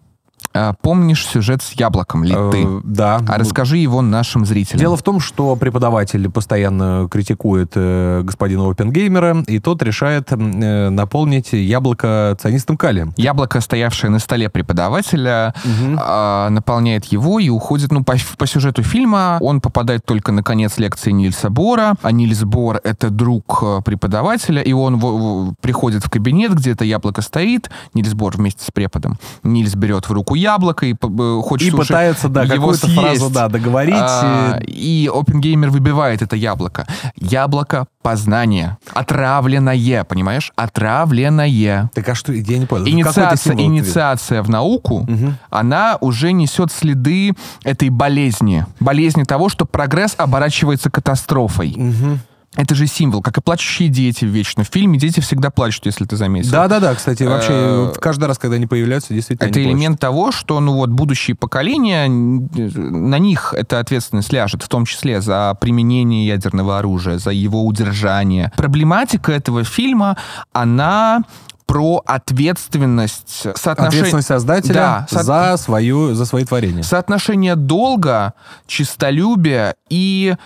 [0.54, 2.66] Э, Помнишь сюжет с яблоком ли Э, ты?
[2.84, 3.20] Да.
[3.28, 4.78] А расскажи его нашим зрителям.
[4.80, 11.52] Дело в том, что преподаватель постоянно критикует э, господина Опенгеймера, и тот решает э, наполнить
[11.52, 13.12] яблоко цианистым калием.
[13.16, 15.54] Яблоко, стоявшее на столе преподавателя,
[15.98, 20.78] а, наполняет его и уходит, ну, по, по сюжету фильма он попадает только на конец
[20.78, 26.04] лекции Нильса Бора, а Нильс Бор— это друг э, преподавателя, и он в- в- приходит
[26.04, 29.18] в кабинет, где это яблоко стоит, Нильс Бор вместе с преподом.
[29.42, 33.30] Нильс берет в руку яблоко и э, хочет И уже пытается, да, его какую-то фразу,
[33.30, 33.94] да, договорить.
[33.96, 36.86] А, и Опенгеймер выбивает это яблоко.
[37.16, 38.78] Яблоко познания.
[38.92, 40.52] Отравленное, понимаешь?
[40.56, 41.90] Отравленное.
[41.94, 42.86] Так а что, я не понял.
[42.86, 45.36] Инициация, инициация в науку, Мгм.
[45.50, 47.32] она уже несет следы
[47.64, 48.66] этой болезни.
[48.80, 51.74] Болезни того, что прогресс оборачивается катастрофой.
[51.76, 52.20] Мгм.
[52.56, 54.64] Это же символ, как и плачущие дети вечно.
[54.64, 56.50] В фильме дети всегда плачут, если ты заметил.
[56.50, 60.74] Да-да-да, кстати, вообще Э, каждый раз, когда они появляются, действительно Это элемент того, что, ну
[60.74, 67.18] вот, будущие поколения, на них эта ответственность ляжет, в том числе за применение ядерного оружия,
[67.18, 68.52] за его удержание.
[68.56, 70.16] Проблематика этого фильма,
[70.52, 71.22] она
[71.66, 73.86] про ответственность, соотношение...
[73.86, 76.82] Ответственность создателя Да, со- за, свою, за свои творения.
[76.82, 78.34] Соотношение долга,
[78.66, 80.36] чистолюбия и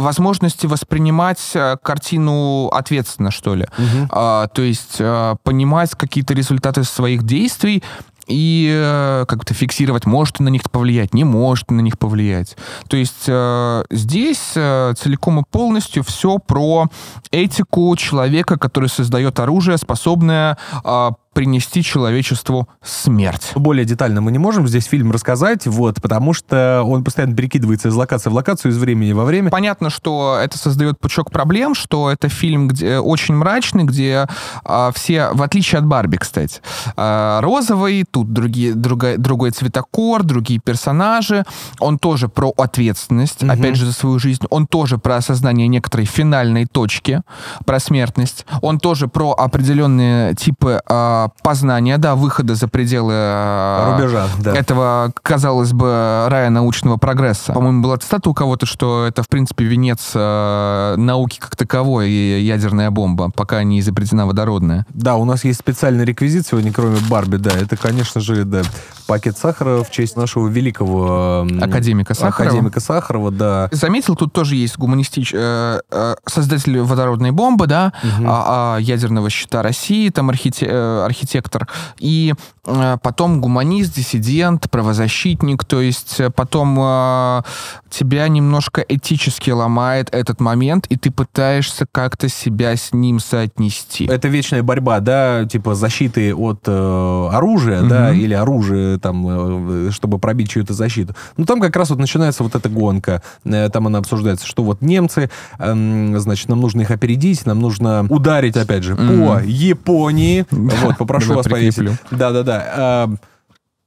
[0.00, 3.66] возможности воспринимать э, картину ответственно, что ли.
[3.78, 4.08] Мгм.
[4.10, 7.82] А, то есть а, понимать какие-то результаты своих действий
[8.30, 12.56] и э, как-то фиксировать, может на них повлиять, не может на них повлиять.
[12.88, 16.86] То есть э, здесь э, целиком и полностью все про
[17.32, 23.52] этику человека, который создает оружие, способное а, принести человечеству смерть.
[23.54, 27.94] Более детально мы не можем здесь фильм рассказать, вот, потому что он постоянно перекидывается из
[27.94, 29.50] локации в локацию, из времени во время.
[29.50, 34.26] Понятно, что это создает пучок проблем, что это фильм где очень мрачный, где
[34.64, 36.60] а, все, в отличие от Барби, кстати,
[36.96, 41.44] а, розовый, тут другие, другой, другой цветокор, другие персонажи.
[41.78, 43.50] Он тоже про ответственность, Мгм.
[43.52, 44.44] опять же, за свою жизнь.
[44.50, 47.22] Он тоже про осознание некоторой финальной точки,
[47.64, 48.46] про смертность.
[48.62, 54.54] Он тоже про определенные типы а, познания, да, выхода за пределы а, Рубежа, да.
[54.54, 57.52] этого, казалось бы, рая научного прогресса.
[57.52, 62.40] По-моему, была цитата у кого-то, что это, в принципе, венец э, науки как таковой, и
[62.40, 64.86] ядерная бомба, пока не изобретена водородная.
[64.90, 67.50] Да, у нас есть специальный реквизит сегодня, кроме Барби, да.
[67.50, 68.62] Это, конечно же, да,
[69.06, 71.46] пакет сахара в честь нашего великого...
[71.48, 72.50] м, Академика Сахарова.
[72.50, 73.68] Академика Сахарова, да.
[73.72, 75.32] Заметил, тут тоже есть гуманистич...
[75.34, 77.92] э, э, создатель водородной бомбы, да,
[78.24, 82.34] а- а ядерного щита России, там архите- э, архитектор, и
[82.66, 87.42] э, потом гуманист, диссидент, правозащитник, то есть э, потом э,
[87.90, 94.06] тебя немножко этически ломает этот момент, и ты пытаешься как-то себя с ним соотнести.
[94.06, 97.88] Это вечная борьба, да, типа защиты от э, оружия, Мгм.
[97.88, 101.14] да, или оружия, там, э, чтобы пробить чью-то защиту.
[101.36, 103.22] Ну, там как раз вот начинается вот эта гонка.
[103.44, 108.06] Э, там она обсуждается, что вот немцы, эм, значит, нам нужно их опередить, нам нужно
[108.08, 109.44] ударить, опять же, по Мгм.
[109.46, 110.46] Японии.
[110.50, 111.76] Вот, попрошу давай вас повесить.
[111.76, 112.18] прикреплю.
[112.18, 113.08] Да-да-да.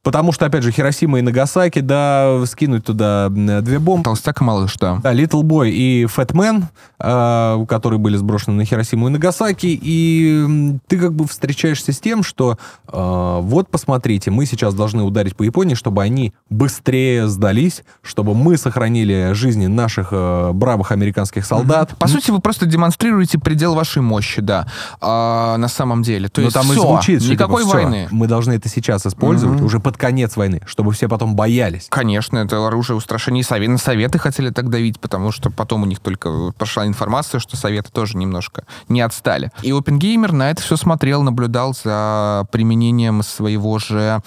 [0.06, 4.04] Э, Потому что, опять же, Хиросима и Нагасаки, да, скинуть туда две бомбы.
[4.04, 5.00] Толстяк и малыш, да.
[5.02, 6.64] Да, Little Boy и Fat Man,
[7.00, 12.24] э, которые были сброшены на Хиросиму и Нагасаки, и ты как бы встречаешься с тем,
[12.24, 12.58] что
[12.92, 18.58] э, вот посмотрите, мы сейчас должны ударить по Японии, чтобы они быстрее сдались, чтобы мы
[18.58, 21.96] сохранили жизни наших э, бравых американских солдат.
[21.98, 24.68] По сути, вы просто демонстрируете предел вашей мощи, да,
[25.02, 26.28] а, на самом деле.
[26.30, 28.08] То Но есть там и всё, звучит, что, типа, никакой всё, войны.
[28.12, 29.66] Мы должны это сейчас использовать, Мгм.
[29.66, 31.88] уже под конец войны, чтобы все потом боялись.
[31.90, 33.44] Конечно, это оружие устрашения.
[33.44, 37.58] Совет, на Советы хотели так давить, потому что потом у них только пошла информация, что
[37.58, 39.52] Советы тоже немножко не отстали.
[39.62, 44.22] И Опенгеймер на это все смотрел, наблюдал за применением своего же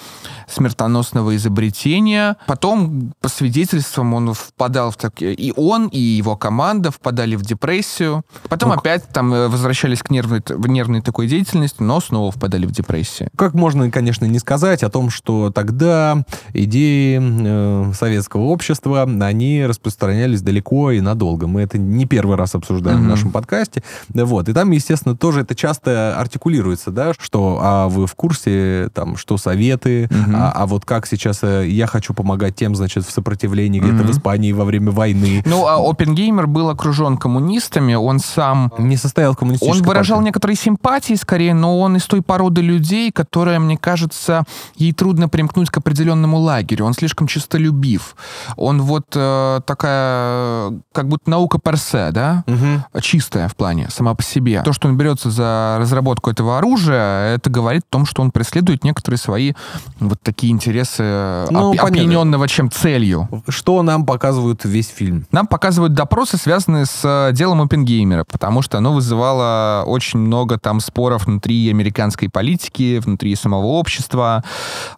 [0.49, 2.37] смертоносного изобретения.
[2.47, 5.35] Потом, по свидетельствам, он впадал в такие...
[5.35, 8.25] И он, и его команда впадали в депрессию.
[8.49, 12.67] Потом Ну, опять там э, возвращались к нервной, в нервной такой деятельности, но снова впадали
[12.67, 13.31] в депрессию.
[13.37, 20.43] Как можно, конечно, не сказать о том, что тогда идеи э, советского общества, они распространялись
[20.43, 21.47] далеко и надолго.
[21.47, 23.09] Мы это не первый раз обсуждаем в Мгм.
[23.09, 23.83] нашем подкасте.
[24.11, 24.49] Да, Вот.
[24.51, 29.39] И там, естественно, тоже это часто артикулируется, да, что а вы в курсе, там, что
[29.39, 30.37] советы, Мгм.
[30.37, 34.07] а, а вот как сейчас э, я хочу помогать тем, значит, в сопротивлении где-то Мгм.
[34.09, 35.43] в Испании во время войны.
[35.47, 40.27] Ну, а Опенгеймер был окружен коммунистами, он сам Не состоял в Он коммунистической выражал партии.
[40.27, 44.45] некоторые симпатии скорее, но он из той породы людей, которая, мне кажется,
[44.77, 46.87] ей трудно примкнуть к определенному лагерю.
[46.87, 48.17] Он слишком чистолюбив.
[48.57, 52.43] Он вот э, такая, как будто наука персе, да?
[52.47, 52.85] Мгм.
[53.01, 54.63] чистая в плане, сама по себе.
[54.63, 58.83] То, что он берется за разработку этого оружия, это говорит о том, что он преследует
[58.85, 59.53] некоторые свои
[60.01, 63.29] вот такие интересы Ну, оп- опьяненного чем целью.
[63.49, 65.27] Что нам показывают весь фильм?
[65.31, 70.81] Нам показывают допросы, связанные с э, делом Оппенгеймера, потому что оно вызывало очень много там
[70.81, 74.43] споров внутри американской политики, внутри самого общества.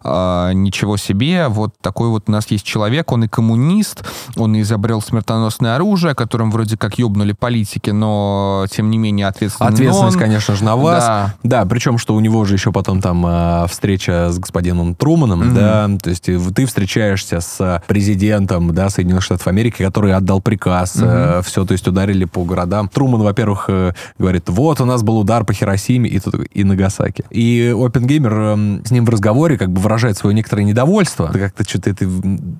[0.03, 4.03] Э, ничего себе, вот такой вот у нас есть человек, он и коммунист,
[4.37, 9.69] он и изобрел смертоносное оружие, которым вроде как ёбнули политики, но тем не менее ответственный
[9.71, 10.21] Ответственность, он.
[10.21, 11.03] конечно же, на вас.
[11.05, 11.33] Да.
[11.43, 15.55] Да, причем, что у него же еще потом там а, встреча с господином Труманом, Мгм.
[15.55, 20.95] да, то есть э, ты встречаешься с президентом, да, Соединенных Штатов Америки, который отдал приказ,
[20.95, 21.43] Мгм.
[21.43, 22.87] все, то есть ударили по городам.
[22.89, 26.19] Труман, во-первых, э, говорит, вот у нас был удар по Хиросиме и,
[26.53, 27.23] и Нагасаки.
[27.29, 31.27] И Опенгеймер эм, с ним в разговоре как бы выражает свое некоторое недовольство.
[31.33, 32.07] Как-то что-то это,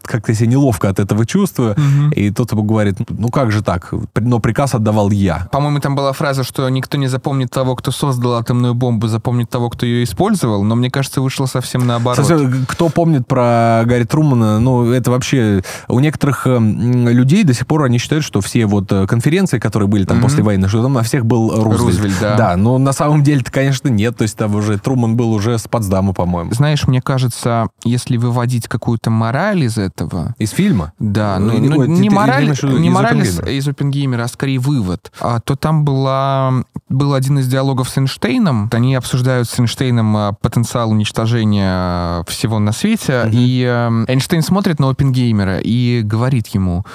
[0.04, 1.76] как-то себя неловко от этого чувствую.
[1.78, 2.12] Мгм.
[2.12, 5.48] И тот ему говорит, ну как же так, но приказ отдавал я.
[5.52, 9.70] По-моему, там была фраза, что никто не запомнит того, кто создал атомную бомбу, запомнит того,
[9.70, 12.18] кто ее использовал, но мне кажется, вышло совсем наоборот.
[12.18, 15.62] Совсем, кто помнит про Гарри Трумана, ну, это вообще...
[15.88, 19.88] У некоторых э, людей до сих пор они считают, что все вот э, конференции, которые
[19.88, 20.24] были там Мгм.
[20.24, 21.82] после войны, что там на всех был Рузвельт.
[21.82, 22.36] Рузвельт, да.
[22.36, 24.18] Да, но на самом деле-то, конечно, нет.
[24.18, 26.54] То есть там уже Труман был уже с Потсдама, по-моему.
[26.54, 30.93] Знаешь, мне кажется, если выводить какую-то мораль из этого, Из фильма?
[30.99, 33.51] да, ну, ну, ты- не ты мораль, в виду не из мораль Оппенгеймера?
[33.51, 38.70] из Оппенгеймера, а скорее вывод, а, то там была, был один из диалогов с Эйнштейном.
[38.72, 43.32] Они обсуждают с Эйнштейном а, потенциал уничтожения всего на свете, Мгм.
[43.34, 46.86] и а, Эйнштейн смотрит на Оппенгеймера и говорит ему,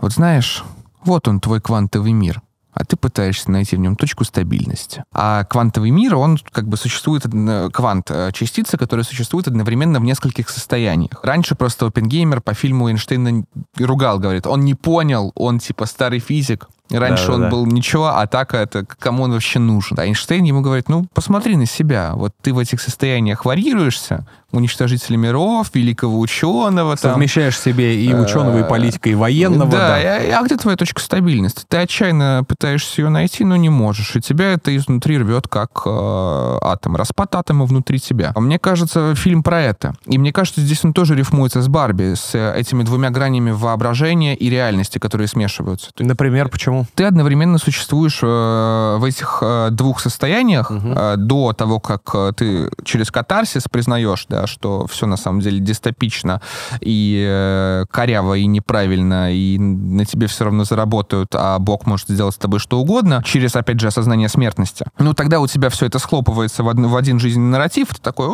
[0.00, 0.64] вот знаешь,
[1.04, 2.40] вот он, твой квантовый мир.
[2.72, 5.04] А ты пытаешься найти в нем точку стабильности.
[5.12, 7.24] А квантовый мир, он как бы существует,
[7.72, 11.20] квант, э, частица, которая существует одновременно в нескольких состояниях.
[11.22, 13.44] Раньше просто Оппенгеймер по фильму Эйнштейна
[13.78, 17.50] ругал, говорит, он не понял, он типа старый физик, Раньше он Да-да-да.
[17.50, 19.98] был ничего, а так это кому он вообще нужен.
[19.98, 22.12] А Эйнштейн ему говорит, ну, посмотри на себя.
[22.14, 26.96] Вот ты в этих состояниях варьируешься, уничтожитель миров, великого ученого.
[26.96, 29.70] Там, Совмещаешь себе и ученого, и политика, и военного.
[29.70, 30.18] да, да.
[30.18, 31.64] и- а где твоя точка стабильности?
[31.68, 34.14] Ты отчаянно пытаешься ее найти, но не можешь.
[34.16, 36.96] И тебя это изнутри рвет, как э, атом.
[36.96, 38.32] Распад атома внутри тебя.
[38.34, 39.94] А Мне кажется, фильм про это.
[40.06, 44.34] И мне кажется, здесь он тоже рифмуется с Барби, с э, этими двумя гранями воображения
[44.36, 45.90] и реальности, которые смешиваются.
[45.98, 46.86] Например, почему?
[46.94, 50.92] ты одновременно существуешь э, в этих э, двух состояниях Мгм.
[50.96, 55.40] э, до того, как э, ты через катарсис признаешь, да, да, что все на самом
[55.40, 56.40] деле дистопично
[56.80, 62.34] и э, коряво, и неправильно, и на тебе все равно заработают, а Бог может сделать
[62.34, 64.86] с тобой что угодно, через, опять же, осознание смертности.
[64.98, 68.28] Ну, тогда у тебя все это схлопывается в, один, в один жизненный нарратив, ты такой,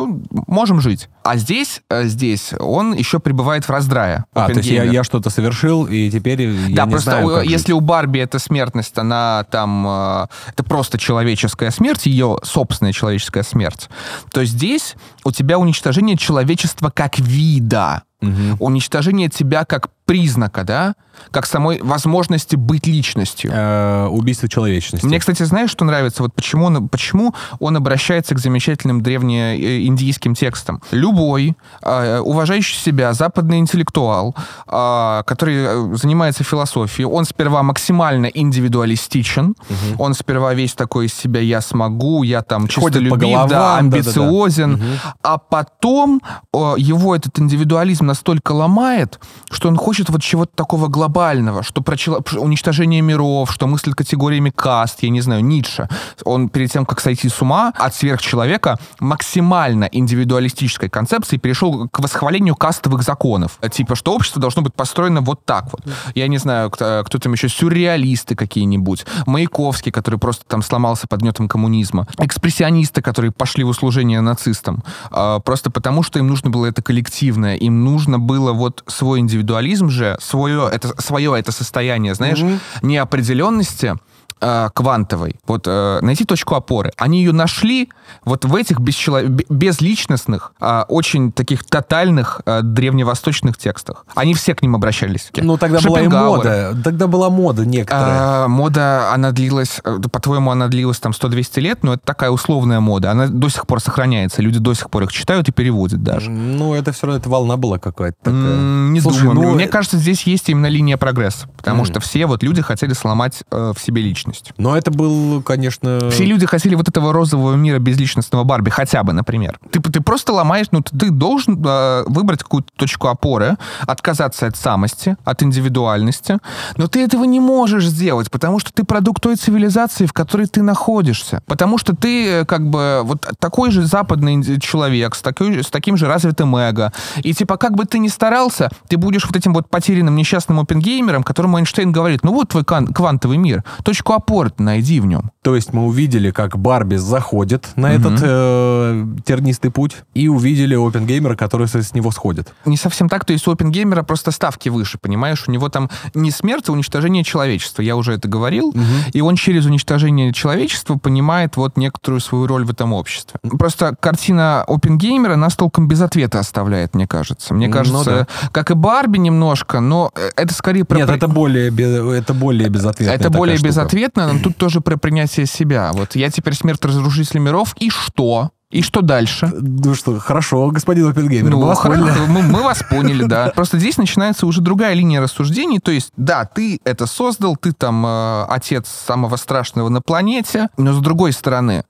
[0.47, 1.09] можем жить.
[1.23, 4.25] А здесь, э, здесь он еще пребывает в раздрае.
[4.33, 7.45] А, то есть я, я что-то совершил, и теперь я да, не просто знаю, как
[7.45, 7.75] если жить.
[7.75, 9.85] у Барби эта смертность, она там...
[9.87, 13.89] э, Это просто человеческая смерть, ее собственная человеческая смерть,
[14.31, 18.03] то здесь у тебя уничтожение человечества как вида.
[18.21, 18.57] Мгм.
[18.59, 20.95] Уничтожение тебя как признака, да?
[21.31, 23.51] Как самой возможности быть личностью.
[23.53, 25.05] Э, убийство человечности.
[25.05, 26.23] Мне, кстати, знаешь, что нравится?
[26.23, 30.81] Вот почему он, почему он обращается к замечательным древнеиндийским текстам.
[30.91, 34.35] Любой э, уважающий себя западный интеллектуал,
[34.67, 39.55] э, который э, занимается философией, он сперва максимально индивидуалистичен,
[39.99, 44.83] он сперва весь такой из себя «я смогу», «я там чистолюбив», головам, да, амбициозен, Мгм.
[45.21, 46.21] а потом
[46.53, 49.19] э, его этот индивидуализм настолько ломает,
[49.51, 54.51] что он хочет вот чего-то такого глобального, что про чело- уничтожение миров, что мыслит категориями
[54.51, 55.89] каст, я не знаю, Ницше.
[56.23, 62.55] Он перед тем, как сойти с ума от сверхчеловека, максимально индивидуалистической концепции перешел к восхвалению
[62.55, 63.59] кастовых законов.
[63.71, 65.81] Типа, что общество должно быть построено вот так вот.
[66.15, 71.21] Я не знаю, кто, кто там еще, сюрреалисты какие-нибудь, Маяковский, который просто там сломался под
[71.21, 76.67] гнетом коммунизма, экспрессионисты, которые пошли в услужение нацистам, а, просто потому, что им нужно было
[76.67, 82.39] это коллективное, им нужно было вот свой индивидуализм же, свое это, свое это состояние, знаешь,
[82.39, 82.59] Мгм.
[82.81, 83.95] неопределенности,
[84.41, 86.91] э, квантовой, вот э, найти точку опоры.
[86.97, 87.89] Они ее нашли
[88.25, 94.05] вот в этих бесчело- бе- безличностных, а, очень таких тотальных э, древневосточных текстах.
[94.15, 95.29] Они все к ним обращались.
[95.37, 96.77] Ну, тогда была и мода.
[96.83, 98.45] Тогда была мода некоторая.
[98.45, 102.79] А, мода, она длилась, э, по-твоему, она длилась там 100-200 лет, но это такая условная
[102.79, 103.11] мода.
[103.11, 104.41] Она до сих пор сохраняется.
[104.41, 106.29] Люди до сих пор их читают и переводят даже.
[106.29, 108.39] Ну, это все равно, это волна была какая-то такая.
[108.41, 109.49] М, Не Слушай, думаю.
[109.49, 111.47] ну, Мне э- кажется, здесь есть именно линия прогресса.
[111.57, 111.85] Потому М.
[111.85, 114.28] что все вот люди хотели сломать э, в себе личность.
[114.57, 116.09] Но это был, конечно...
[116.11, 119.59] Все люди хотели вот этого розового мира безличностного Барби, хотя бы, например.
[119.71, 125.17] Ты, ты просто ломаешь, ну, ты, должен э, выбрать какую-то точку опоры, отказаться от самости,
[125.23, 126.37] от индивидуальности,
[126.77, 130.61] но ты этого не можешь сделать, потому что ты продукт той цивилизации, в которой ты
[130.61, 131.41] находишься.
[131.45, 135.97] Потому что ты э, как бы вот такой же западный человек, с, такой, с таким
[135.97, 136.91] же развитым эго.
[137.23, 141.23] И типа как бы ты ни старался, ты будешь вот этим вот потерянным несчастным опенгеймером,
[141.23, 145.31] которому Эйнштейн говорит, ну вот твой квантовый мир, точку опоры найди в нем.
[145.41, 151.35] То есть мы увидели, как Барби заходит на этот э, тернистый путь, и увидели опенгеймера,
[151.35, 152.53] который с, него сходит.
[152.65, 155.45] Не совсем так, то есть у опенгеймера просто ставки выше, понимаешь?
[155.47, 157.81] У него там не смерть, а уничтожение человечества.
[157.81, 158.73] Я уже это говорил.
[159.13, 163.39] И он через уничтожение человечества понимает вот некоторую свою роль в этом обществе.
[163.57, 167.53] Просто картина опенгеймера нас толком без ответа оставляет, мне кажется.
[167.53, 170.97] Мне Ну кажется, как и Барби немножко, но э, это скорее про...
[170.97, 171.69] Нет, это более,
[172.17, 173.67] это более безответная это более штука.
[174.09, 175.91] Безответно, но тут тоже про принятие себя.
[175.93, 178.49] Вот я теперь смерть разрушителя миров, и что?
[178.71, 179.51] И что дальше?
[179.51, 182.09] Ну что, хорошо, господин опенгеймер, мы Ну, вас поняли.
[182.09, 183.51] хорошо, мы, мы вас поняли, да.
[183.55, 185.79] Просто здесь начинается уже другая линия рассуждений.
[185.79, 190.93] То есть, да, ты это создал, ты там э, отец самого страшного на планете, но
[190.93, 191.83] с другой стороны,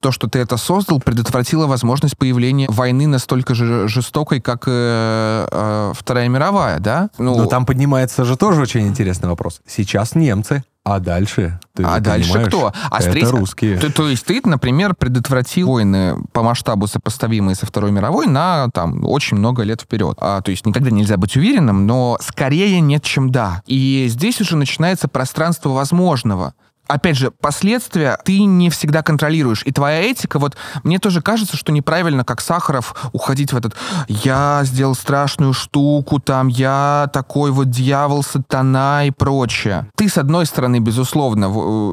[0.00, 5.92] то, что ты это создал, предотвратило возможность появления войны настолько же жестокой, как э, э,
[5.96, 7.10] Вторая мировая, да?
[7.16, 9.60] Ну, Но там поднимается же тоже очень интересный вопрос.
[9.68, 11.58] Сейчас немцы, а дальше?
[11.74, 12.70] Ты а дальше кто?
[12.90, 13.78] А это третьей- русские.
[13.78, 19.04] То, то есть ты, например, предотвратил войны по масштабу сопоставимые со Второй мировой на там
[19.06, 20.18] очень много лет вперед.
[20.20, 23.62] А, то есть никогда нельзя быть уверенным, но скорее нет, чем да.
[23.66, 26.52] И здесь уже начинается пространство возможного.
[26.86, 29.62] Опять же, последствия ты не всегда контролируешь.
[29.64, 33.74] И твоя этика, вот мне тоже кажется, что неправильно, как Сахаров, уходить в этот
[34.08, 39.86] «я сделал страшную штуку, там, я такой вот дьявол, сатана и прочее».
[39.96, 41.46] Ты, с одной стороны, безусловно,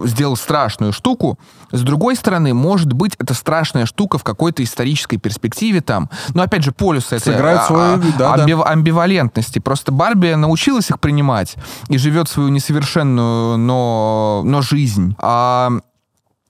[0.04, 1.40] э, сделал страшную штуку,
[1.72, 6.10] с другой стороны, может быть, эта страшная штука в какой-то исторической перспективе там.
[6.34, 8.44] Но, опять же, полюсы это Сыграют а, свою- а, да-да.
[8.44, 9.60] амбив- амбивалентности.
[9.60, 11.56] Просто Барби научилась их принимать
[11.88, 14.81] и живет свою несовершенную, но, но жизнь.
[15.20, 15.72] А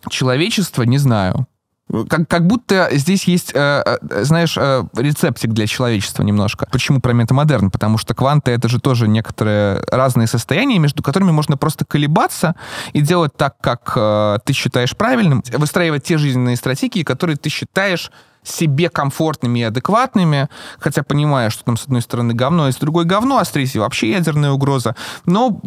[0.09, 1.47] человечество, не знаю.
[2.09, 6.65] Как, как будто здесь есть, э, э, знаешь, э, рецептик для человечества немножко.
[6.71, 7.69] Почему про метамодерн?
[7.69, 12.55] Потому что кванты— это же тоже некоторые разные состояния, между которыми можно просто колебаться
[12.93, 18.09] и делать так, как э, ты считаешь правильным, выстраивать те жизненные стратегии, которые ты считаешь
[18.43, 23.05] себе комфортными и адекватными, хотя понимая, что там с одной стороны говно, а с другой
[23.05, 24.95] говно, а с третьей вообще ядерная угроза.
[25.25, 25.59] Но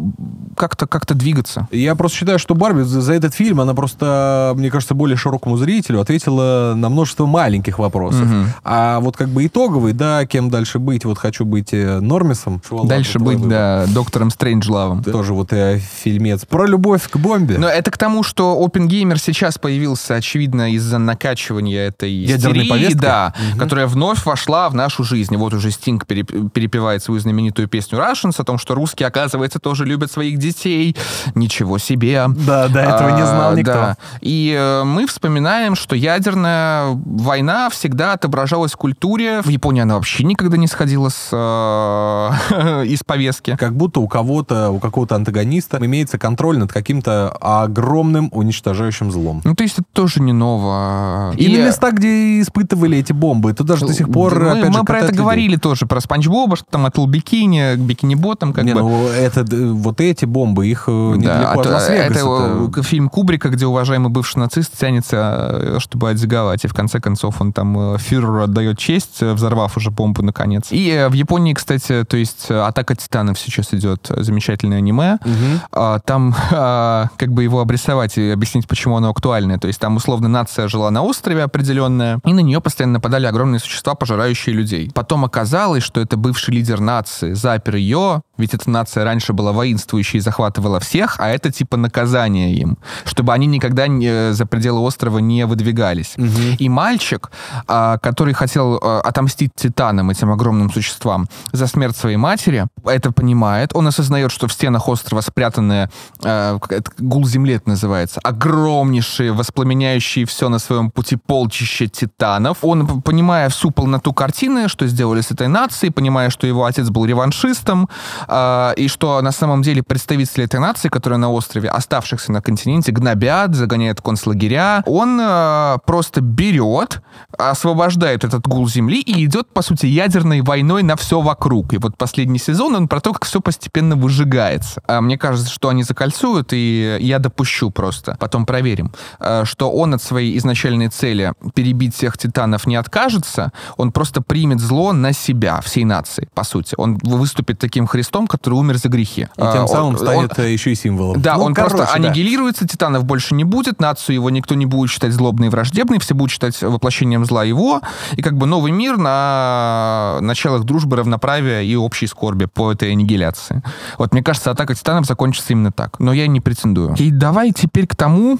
[0.57, 1.67] как-то как двигаться.
[1.71, 6.01] Я просто считаю, что Барби за, этот фильм, она просто, мне кажется, более широкому зрителю
[6.01, 8.23] ответила на множество маленьких вопросов.
[8.23, 8.45] Угу.
[8.63, 12.61] А вот как бы итоговый, да, кем дальше быть, вот хочу быть э, Нормисом.
[12.83, 13.49] Дальше быть, выбор.
[13.49, 15.01] да, доктором Стрэнджлавом.
[15.01, 15.11] Да.
[15.11, 17.57] Тоже вот э, фильмец про любовь к бомбе.
[17.57, 23.01] Но это к тому, что Опенгеймер сейчас появился, очевидно, из-за накачивания этой Ядерной истерии, повестки?
[23.01, 23.59] да, угу.
[23.59, 25.35] которая вновь вошла в нашу жизнь.
[25.35, 30.11] Вот уже Стинг перепевает свою знаменитую песню Russians о том, что русские, оказывается, тоже любят
[30.11, 30.95] своих детей.
[31.35, 32.25] Ничего себе.
[32.27, 33.73] Да, до этого а, не знал никто.
[33.73, 33.97] Да.
[34.21, 39.41] И э, мы вспоминаем, что ядерная война всегда отображалась в культуре.
[39.41, 43.55] В Японии она вообще никогда не сходила с, э, из повестки.
[43.57, 49.41] Как будто у кого-то, у какого-то антагониста имеется контроль над каким-то огромным уничтожающим злом.
[49.43, 51.33] Ну, то есть это тоже не ново.
[51.37, 54.69] И, и на места, где испытывали эти бомбы, это даже до сих пор, мы, опять
[54.69, 55.19] мы же, про это людей.
[55.19, 58.81] говорили тоже, про Спанч Боба, что там отл бикини, бикини-ботом, как не, бы.
[58.81, 63.65] Ну, это, вот эти бомбы, их э, недалеко да, от Это это фильм Кубрика, где
[63.65, 68.43] уважаемый бывший нацист тянется, э, чтобы отзиговать, и в конце концов он там э, фюреру
[68.43, 70.67] отдает честь, взорвав уже бомбу наконец.
[70.71, 75.17] И в Японии, кстати, то есть «Атака титанов» сейчас идет, замечательное аниме.
[75.25, 75.99] Угу.
[76.05, 79.57] Там как бы его обрисовать и объяснить, почему оно актуальное.
[79.57, 83.59] То есть там условно нация жила на острове определенная, и на нее постоянно нападали огромные
[83.59, 84.91] существа, пожирающие людей.
[84.93, 90.17] Потом оказалось, что это бывший лидер нации запер ее, ведь эта нация раньше была воинствующей
[90.17, 94.81] и захватывала всех, а это типа наказание им, чтобы они никогда не, э, за пределы
[94.81, 96.13] острова не выдвигались.
[96.17, 96.57] Угу.
[96.59, 97.31] И мальчик,
[97.67, 103.71] а, который хотел а, отомстить титанам, этим огромным существам, за смерть своей матери, это понимает.
[103.73, 105.89] Он осознает, что в стенах острова спрятаны,
[106.23, 106.59] а,
[106.99, 111.87] гул земли это называется, огромнейшие, воспламеняющие все на своем пути полчища
[112.35, 112.57] титанов.
[112.61, 117.05] Он, понимая всю полноту картины, что сделали с этой нацией, понимая, что его отец был
[117.05, 117.89] реваншистом,
[118.27, 122.91] э, и что на самом деле представители этой нации, которые на острове, оставшихся на континенте,
[122.91, 127.01] гнобят, загоняют концлагеря, он э, просто берет,
[127.37, 131.73] освобождает этот гул земли и идет, по сути, ядерной войной на все вокруг.
[131.73, 134.81] И вот последний сезон, он про то, как все постепенно выжигается.
[134.87, 139.93] А мне кажется, что они закольцуют, и я допущу просто, потом проверим, э, что он
[139.93, 145.61] от своей изначальной цели перебить всех титанов не откажется, он просто примет зло на себя,
[145.61, 146.75] всей нации, по сути.
[146.77, 149.27] Он выступит таким Христом, который умер за грехи.
[149.37, 151.21] И тем а, самым он, станет он, еще и символом.
[151.21, 152.07] Да, ну, он короче, просто да.
[152.07, 156.13] аннигилируется, титанов больше не будет, нацию его никто не будет считать злобной и враждебной, все
[156.13, 157.81] будут считать воплощением зла его,
[158.13, 163.63] и как бы новый мир на началах дружбы, равноправия и общей скорби по этой аннигиляции.
[163.97, 166.95] Вот мне кажется, атака титанов закончится именно так, но я не претендую.
[166.95, 168.37] И давай теперь к тому, э,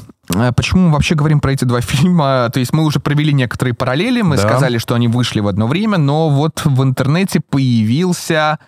[0.56, 2.50] Почему мы вообще говорим про эти два фильма?
[2.54, 4.44] То есть мы уже провели некоторые параллели, мы да.
[4.44, 8.60] сказали, что они вышли в одно время, но вот в интернете появился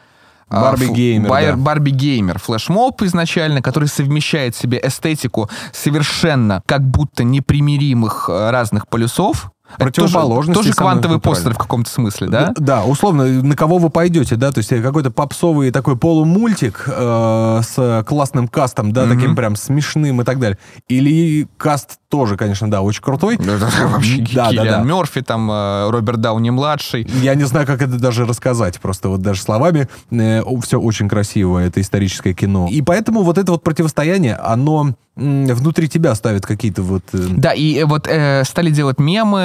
[0.49, 1.29] Барби Геймер.
[1.29, 1.55] Да.
[1.55, 2.39] Барби Геймер.
[2.39, 9.51] Флешмоб изначально, который совмещает в себе эстетику совершенно как будто непримиримых э, разных полюсов.
[9.77, 10.55] Противоположность.
[10.55, 12.53] Тоже, тоже квантовый постер в каком-то смысле, да?
[12.57, 18.03] Да, условно, на кого вы пойдете, да, то есть какой-то попсовый такой полумультик э, с
[18.07, 19.15] классным кастом, да, mm-hmm.
[19.15, 20.57] таким прям смешным и так далее.
[20.87, 23.37] Или каст тоже, конечно, да, очень крутой.
[23.37, 24.81] Да, да, вообще да, да, да.
[24.81, 27.07] Мерфи, там, э, Роберт Дауни-младший.
[27.21, 29.87] Я не знаю, как это даже рассказать, просто вот даже словами.
[30.11, 32.67] Э, все очень красиво, это историческое кино.
[32.71, 37.03] И поэтому вот это вот противостояние, оно внутри тебя ставит какие-то вот...
[37.13, 37.17] Э...
[37.31, 39.39] Да, и вот э, стали делать мемы,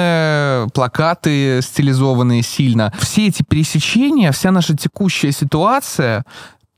[0.73, 2.93] плакаты стилизованные сильно.
[2.99, 6.25] Все эти пересечения, вся наша текущая ситуация,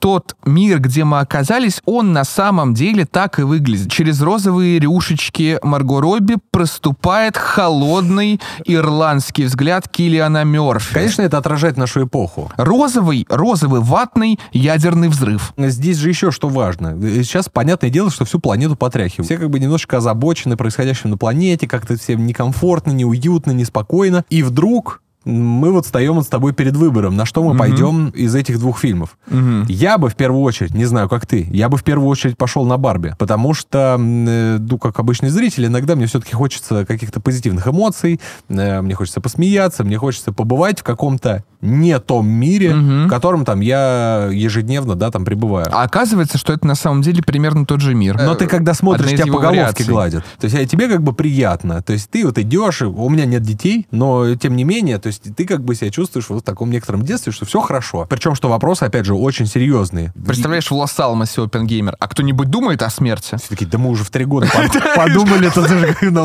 [0.06, 3.90] тот мир, где мы оказались, он на самом деле так и выглядит.
[3.90, 10.94] Через розовые рюшечки Марго Робби проступает холодный ирландский взгляд Киллиана Мерфи.
[10.94, 12.52] Конечно, это отражает нашу эпоху.
[12.56, 15.52] Розовый, розовый ватный ядерный взрыв.
[15.56, 16.96] Здесь же еще что важно.
[17.24, 19.26] Сейчас понятное дело, что всю планету потряхивают.
[19.26, 24.24] Все как бы немножечко озабочены происходящим на планете, как-то всем некомфортно, неуютно, неспокойно.
[24.30, 27.58] И вдруг мы вот встаем с тобой перед выбором, на что мы угу.
[27.58, 29.18] пойдем из этих двух фильмов.
[29.28, 29.66] Угу.
[29.68, 32.64] Я бы в первую очередь, не знаю, как ты, я бы в первую очередь пошел
[32.64, 37.66] на Барби, потому что, э, ну, как обычный зритель, иногда мне все-таки хочется каких-то позитивных
[37.66, 43.06] эмоций, э, мне хочется посмеяться, мне хочется побывать в каком-то не том мире, угу.
[43.06, 45.68] в котором там я ежедневно, да, там пребываю.
[45.72, 48.16] А оказывается, что это на самом деле примерно тот же мир.
[48.16, 49.86] Но ты когда смотришь, тебя по головке вариаций.
[49.86, 50.24] гладят.
[50.38, 51.82] То есть а тебе как бы приятно.
[51.82, 55.34] То есть ты вот идешь, у меня нет детей, но тем не менее, то есть
[55.34, 58.06] ты как бы себя чувствуешь вот в таком некотором детстве, что все хорошо.
[58.08, 60.12] Причем, что вопросы, опять же, очень серьезные.
[60.26, 63.36] Представляешь, в Лос-Алмосе Опенгеймер, а кто-нибудь думает о смерти?
[63.36, 64.48] Все такие, да мы уже в три года
[64.96, 65.50] подумали,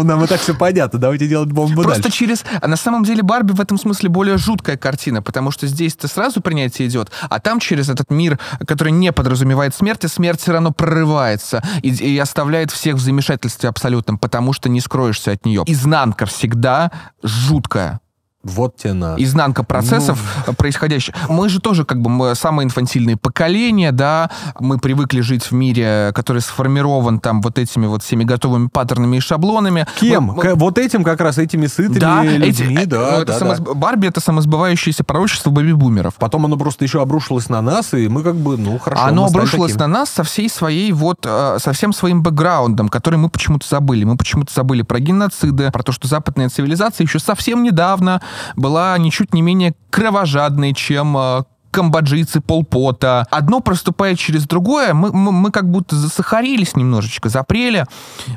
[0.03, 2.43] нам и так все понятно, давайте делать бомбу Просто через...
[2.61, 6.41] А на самом деле Барби в этом смысле более жуткая картина, потому что здесь-то сразу
[6.41, 11.63] принятие идет, а там через этот мир, который не подразумевает смерти, смерть все равно прорывается
[11.82, 15.63] и, и оставляет всех в замешательстве абсолютном, потому что не скроешься от нее.
[15.67, 16.91] Изнанка всегда
[17.23, 18.01] жуткая.
[18.43, 19.15] Вот тебе на.
[19.17, 20.53] Изнанка процессов ну...
[20.53, 21.13] происходящих.
[21.29, 26.11] Мы же тоже как бы мы самое инфантильное поколение, да, мы привыкли жить в мире,
[26.15, 29.85] который сформирован там вот этими вот всеми готовыми паттернами и шаблонами.
[29.99, 30.33] Кем?
[30.35, 33.59] Мы, вот этим как раз, этими сытыми да, людьми, эти, да, это да, самос...
[33.59, 33.73] да.
[33.73, 36.15] Барби— это самосбывающееся пророчество бэби-бумеров.
[36.15, 39.03] Потом оно просто еще обрушилось на нас, и мы как бы, ну, хорошо.
[39.03, 39.91] Оно обрушилось таким.
[39.91, 44.03] на нас со всей своей вот, э, со всем своим бэкграундом, который мы почему-то забыли.
[44.03, 48.21] Мы почему-то забыли про геноциды, про то, что западная цивилизация еще совсем недавно
[48.55, 53.25] была ничуть не менее кровожадной, чем э, камбоджийцы, полпота.
[53.32, 54.93] Одно проступает через другое.
[54.93, 57.86] Мы, мы, мы как будто засахарились немножечко, запрели,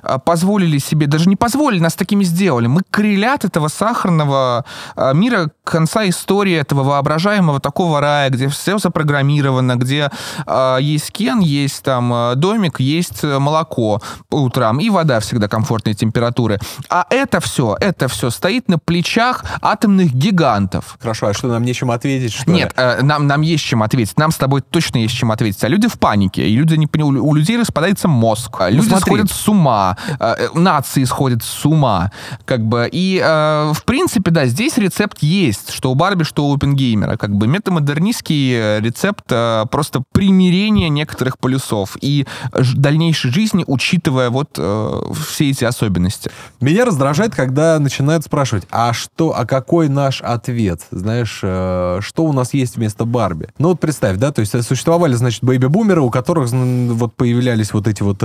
[0.03, 2.68] а, позволили себе, даже не позволили, нас такими сделали.
[2.68, 4.64] Мы крылят этого сахарного
[4.97, 10.11] а, мира конца истории, этого воображаемого такого рая, где все запрограммировано, где
[10.47, 16.59] э, есть кен, есть там домик, есть молоко по утрам, и вода всегда комфортной температуры.
[16.89, 20.97] А это все, это все стоит на плечах атомных гигантов.
[21.01, 24.19] Хорошо, а что, нам нечем ответить, что Нет, э, нам нам, есть чем ответить.
[24.19, 25.62] Нам с тобой точно есть чем ответить.
[25.65, 26.49] А люди в панике.
[26.49, 28.57] И люди не, у, у людей распадается мозг.
[28.61, 29.01] Ну, люди смотри.
[29.01, 29.97] сходят с ума.
[30.21, 32.12] Э, э, нации сходят с ума.
[32.45, 32.89] Как бы.
[32.91, 35.53] И, э, в принципе, да, здесь рецепт есть.
[35.68, 37.16] Что у Барби, что у Опенгеймера.
[37.16, 42.26] Как бы метамодернистский э, рецепт э, просто примирения некоторых полюсов и
[42.74, 46.30] дальнейшей жизни, учитывая вот э, все эти особенности.
[46.61, 50.82] Меня раздражает, когда начинают спрашивать, а что, а какой наш ответ?
[50.90, 53.48] Знаешь, что у нас есть вместо Барби.
[53.59, 58.02] Ну вот представь, да, то есть существовали, значит, бэйби-бумеры, у которых вот появлялись вот эти
[58.02, 58.22] вот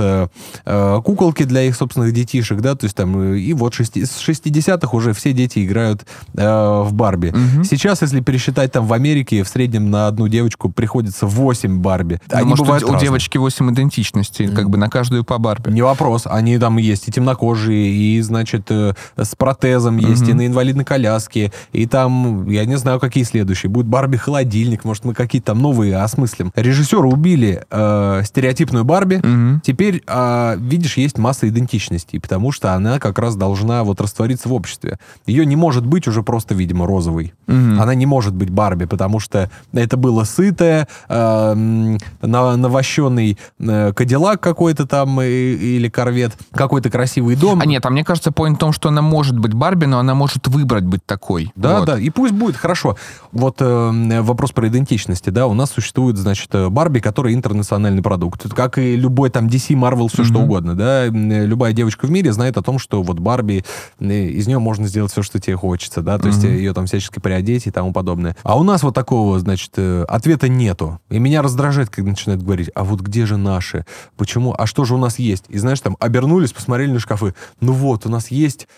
[1.04, 5.12] куколки для их собственных детишек, да, то есть там и вот шести, с 60-х уже
[5.12, 7.19] все дети играют в Барби.
[7.28, 7.64] Угу.
[7.64, 12.20] Сейчас, если пересчитать там в Америке, в среднем на одну девочку приходится 8 Барби.
[12.30, 14.54] Ну, Они может, бывают у, у девочки 8 идентичностей, mm.
[14.54, 15.70] как бы на каждую по Барби.
[15.70, 16.26] Не вопрос.
[16.26, 20.30] Они там есть и темнокожие, и, значит, э, с протезом есть, угу.
[20.30, 23.70] и на инвалидной коляске, и там, я не знаю, какие следующие.
[23.70, 26.52] Будет Барби-холодильник, может, мы какие-то там новые осмыслим.
[26.54, 29.16] Режиссеры убили э, стереотипную Барби.
[29.16, 29.60] Угу.
[29.64, 34.52] Теперь, э, видишь, есть масса идентичностей, потому что она как раз должна вот раствориться в
[34.52, 34.98] обществе.
[35.26, 37.09] Ее не может быть уже просто, видимо, розовой.
[37.50, 37.80] Угу.
[37.80, 44.86] Она не может быть Барби, потому что это было сытое, э, навощенный э, Кадиллак какой-то
[44.86, 47.60] там или Корвет, какой-то красивый дом.
[47.60, 50.14] А нет, а мне кажется, поинт в том, что она может быть Барби, но она
[50.14, 51.52] может выбрать быть такой.
[51.56, 51.86] Да, вот.
[51.86, 52.96] да, и пусть будет, хорошо.
[53.32, 58.48] Вот э, вопрос про идентичности, да, у нас существует, значит, э, Барби, который интернациональный продукт.
[58.54, 60.26] Как и любой там DC, Marvel, все mm-hmm.
[60.26, 61.06] что угодно, да.
[61.06, 63.64] Любая девочка в мире знает о том, что вот Барби,
[63.98, 66.32] э, из нее можно сделать все, что тебе хочется, да, то mm-hmm.
[66.32, 68.36] есть ее там всячески приодеть и тому подобное.
[68.42, 71.00] А у нас вот такого, значит, э, ответа нету.
[71.08, 73.86] И меня раздражает, когда начинают говорить, а вот где же наши?
[74.16, 74.54] Почему?
[74.56, 75.44] А что же у нас есть?
[75.48, 77.34] И знаешь, там обернулись, посмотрели на шкафы.
[77.60, 78.68] Ну вот, у нас есть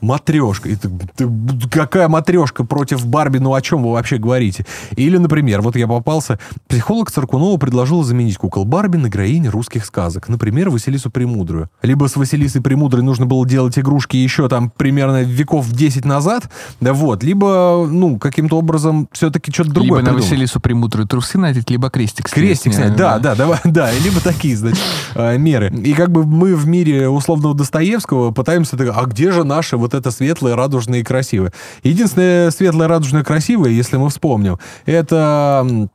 [0.00, 0.68] матрешка.
[0.68, 1.28] И ты, ты,
[1.70, 3.38] какая матрешка против Барби?
[3.38, 4.66] Ну о чем вы вообще говорите?
[4.96, 6.38] Или, например, вот я попался,
[6.68, 10.28] психолог Царкунова предложил заменить кукол Барби на героинь русских сказок.
[10.28, 11.68] Например, Василису Премудрую.
[11.82, 16.92] Либо с Василисой Премудрой нужно было делать игрушки еще там примерно веков 10 назад, да
[16.92, 20.22] вот, либо, ну, каким-то образом все-таки что-то другое Либо придумать.
[20.22, 22.44] на Василису Премудрую трусы надеть, либо крестик снять.
[22.46, 24.82] Крестик снять, да, да, да, да, да, либо такие, значит,
[25.14, 25.70] э, меры.
[25.70, 30.00] И как бы мы в мире условного Достоевского пытаемся, а где же наши вот вот
[30.00, 31.52] это светлое, радужное и красивое.
[31.82, 35.88] Единственное светлое, радужное, красивое, если мы вспомним, это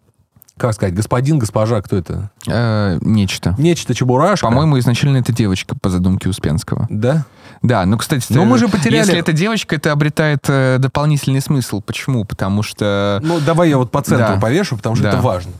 [0.57, 2.31] как сказать, господин, госпожа, кто это?
[2.47, 3.55] Э, нечто.
[3.57, 4.47] Нечто Чебурашка.
[4.47, 6.87] По-моему, изначально это девочка по задумке Успенского.
[6.89, 7.25] Да?
[7.61, 8.97] Да, ну, кстати, Но мы же потеряли...
[8.97, 11.81] если это девочка, это обретает э, дополнительный смысл.
[11.81, 12.23] Почему?
[12.23, 13.19] Потому что...
[13.21, 14.39] Ну, давай я вот по центру да.
[14.39, 15.09] повешу, потому что да.
[15.09, 15.51] это важно.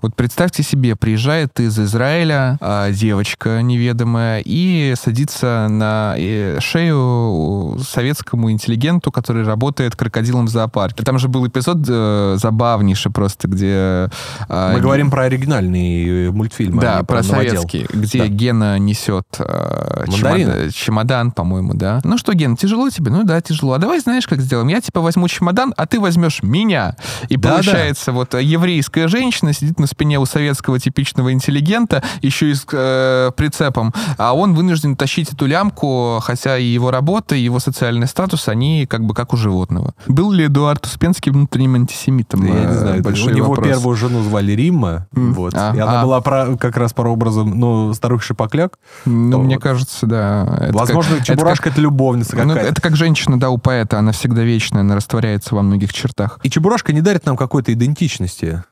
[0.00, 8.52] Вот представьте себе, приезжает из Израиля а, девочка неведомая и садится на э, шею советскому
[8.52, 11.02] интеллигенту, который работает крокодилом в зоопарке.
[11.02, 14.08] Там же был эпизод э, забавнейший просто, где...
[14.48, 16.78] Э, Мы говорим про оригинальный мультфильм.
[16.78, 18.28] Да, а про, про советский, где да.
[18.28, 22.00] Гена несет э, чемодан, чемодан, по-моему, да.
[22.04, 23.10] Ну что, Ген, тяжело тебе?
[23.10, 23.72] Ну да, тяжело.
[23.72, 24.68] А давай знаешь, как сделаем?
[24.68, 26.94] Я типа возьму чемодан, а ты возьмешь меня.
[27.28, 28.12] И да, получается, да.
[28.12, 33.92] вот еврейская женщина сидит на спине у советского типичного интеллигента, еще и с э, прицепом,
[34.16, 38.86] а он вынужден тащить эту лямку, хотя и его работа, и его социальный статус, они
[38.86, 39.94] как бы как у животного.
[40.06, 42.44] Был ли Эдуард Успенский внутренним антисемитом?
[42.46, 43.66] Я не Э, знаю, большой у него вопрос.
[43.66, 46.04] первую жену звали Римма, М, вот, а, и она а.
[46.04, 48.78] была про- как раз по образом, ну, старых шипокляк.
[49.06, 49.44] Ну, Вот.
[49.44, 50.58] мне кажется, да.
[50.60, 52.72] Это Возможно, как- это Чебурашка это, любовница как- ну, какая-то.
[52.72, 56.38] это как женщина, да, у поэта, она всегда вечная, она растворяется во многих чертах.
[56.42, 58.62] И Чебурашка не дарит нам какой-то идентичности.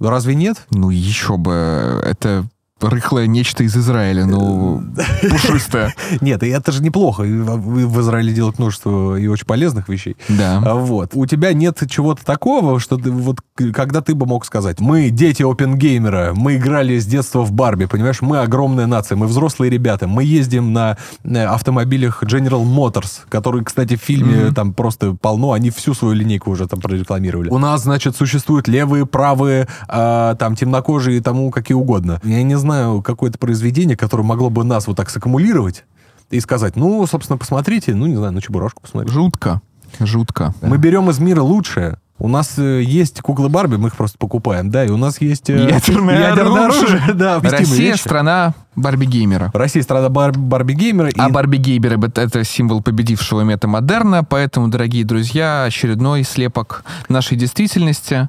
[0.00, 0.66] Разве нет?
[0.70, 2.46] Ну, еще бы, это
[2.80, 4.82] рыхлое нечто из Израиля, ну,
[5.30, 5.94] пушистое.
[6.20, 7.22] Нет, и это же неплохо.
[7.22, 10.16] В Израиле делают множество и очень полезных вещей.
[10.28, 10.62] Да.
[10.64, 11.10] А Вот.
[11.14, 13.40] У тебя нет чего-то такого, что ты вот
[13.72, 18.20] когда ты бы мог сказать, мы дети опенгеймера, мы играли с детства в Барби, понимаешь,
[18.22, 23.96] мы огромная нация, мы взрослые ребята, мы ездим на э, автомобилях General Motors, которые, кстати,
[23.96, 24.54] в фильме Мгм.
[24.54, 27.48] там просто полно, они всю свою линейку уже там прорекламировали.
[27.50, 32.20] У нас, значит, существуют левые, правые, а, там темнокожие и тому какие угодно.
[32.22, 32.67] Я не знаю
[33.02, 35.84] какое-то произведение, которое могло бы нас вот так саккумулировать
[36.30, 39.14] и сказать, ну, собственно, посмотрите, ну, не знаю, на Чебурашку посмотрите.
[39.14, 39.62] Жутко.
[40.00, 40.54] Жутко.
[40.60, 41.98] Мы берем из мира лучшее.
[42.20, 45.50] У нас э, есть куклы Барби, мы их просто покупаем, да, и у нас есть...
[45.50, 46.34] э, Ядерное
[46.66, 47.00] оружие.
[47.14, 48.00] да, Россия вещи.
[48.00, 49.50] страна Барби-геймера.
[49.54, 51.10] Россия страна бар- Барби-геймера.
[51.16, 58.28] А и- Барби-геймеры— это символ победившего метамодерна, поэтому, дорогие друзья, очередной слепок нашей действительности.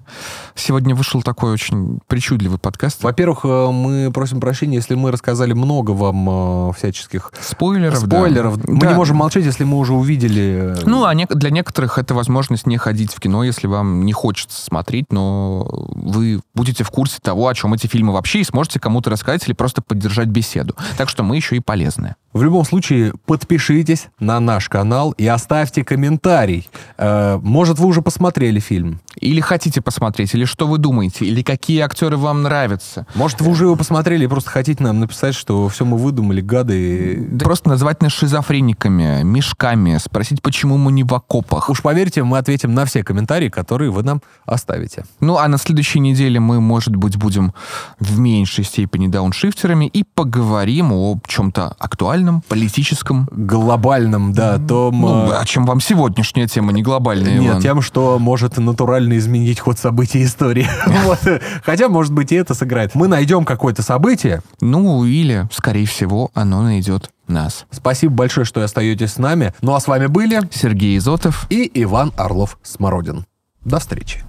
[0.55, 3.03] Сегодня вышел такой очень причудливый подкаст.
[3.03, 8.17] Во-первых, э, мы просим прощения, если мы рассказали много вам всяческих Спойлеров, да.
[8.17, 8.57] спойлеров.
[8.67, 8.87] Мы Да.
[8.89, 10.75] не можем молчать, если мы уже увидели...
[10.85, 14.61] Ну, а нек- для некоторых это возможность не ходить в кино, если вам не хочется
[14.61, 19.09] смотреть, но вы будете в курсе того, о чем эти фильмы вообще, и сможете кому-то
[19.09, 20.75] рассказать или просто поддержать беседу.
[20.97, 22.15] Так что мы еще и полезные.
[22.33, 26.69] В любом случае, подпишитесь на наш канал и оставьте комментарий.
[26.97, 29.01] Э, Может, вы уже посмотрели фильм.
[29.19, 33.07] Или хотите посмотреть, или что вы думаете, или какие актеры вам нравятся.
[33.15, 37.27] Может, вы уже его посмотрели и просто хотите нам написать, что все мы выдумали, гады.
[37.31, 41.69] Да Просто назвать нас шизофрениками, мешками, спросить, почему мы не в окопах.
[41.69, 45.05] Уж поверьте, мы ответим на все комментарии, которые вы нам оставите.
[45.19, 47.53] Ну, а на следующей неделе мы, может быть, будем
[47.99, 53.27] в меньшей степени дауншифтерами и поговорим о чем-то актуальном, политическом.
[53.31, 55.01] Глобальным, да, том...
[55.01, 57.61] Ну, о чем вам сегодняшняя тема, не глобальная, Нет, Иван.
[57.61, 60.67] тем, что может натурально изменить ход событий истории.
[61.63, 62.95] Хотя, может быть, и это сыграет.
[62.95, 64.41] Мы найдем какое-то событие.
[64.61, 67.65] Ну, или, скорее всего, оно найдет нас.
[67.71, 69.53] Спасибо большое, что остаетесь с нами.
[69.61, 71.45] Ну а с вами были Сергей Изотов.
[71.49, 73.25] и Иван Орлов-Смородин.
[73.69, 74.28] До встречи.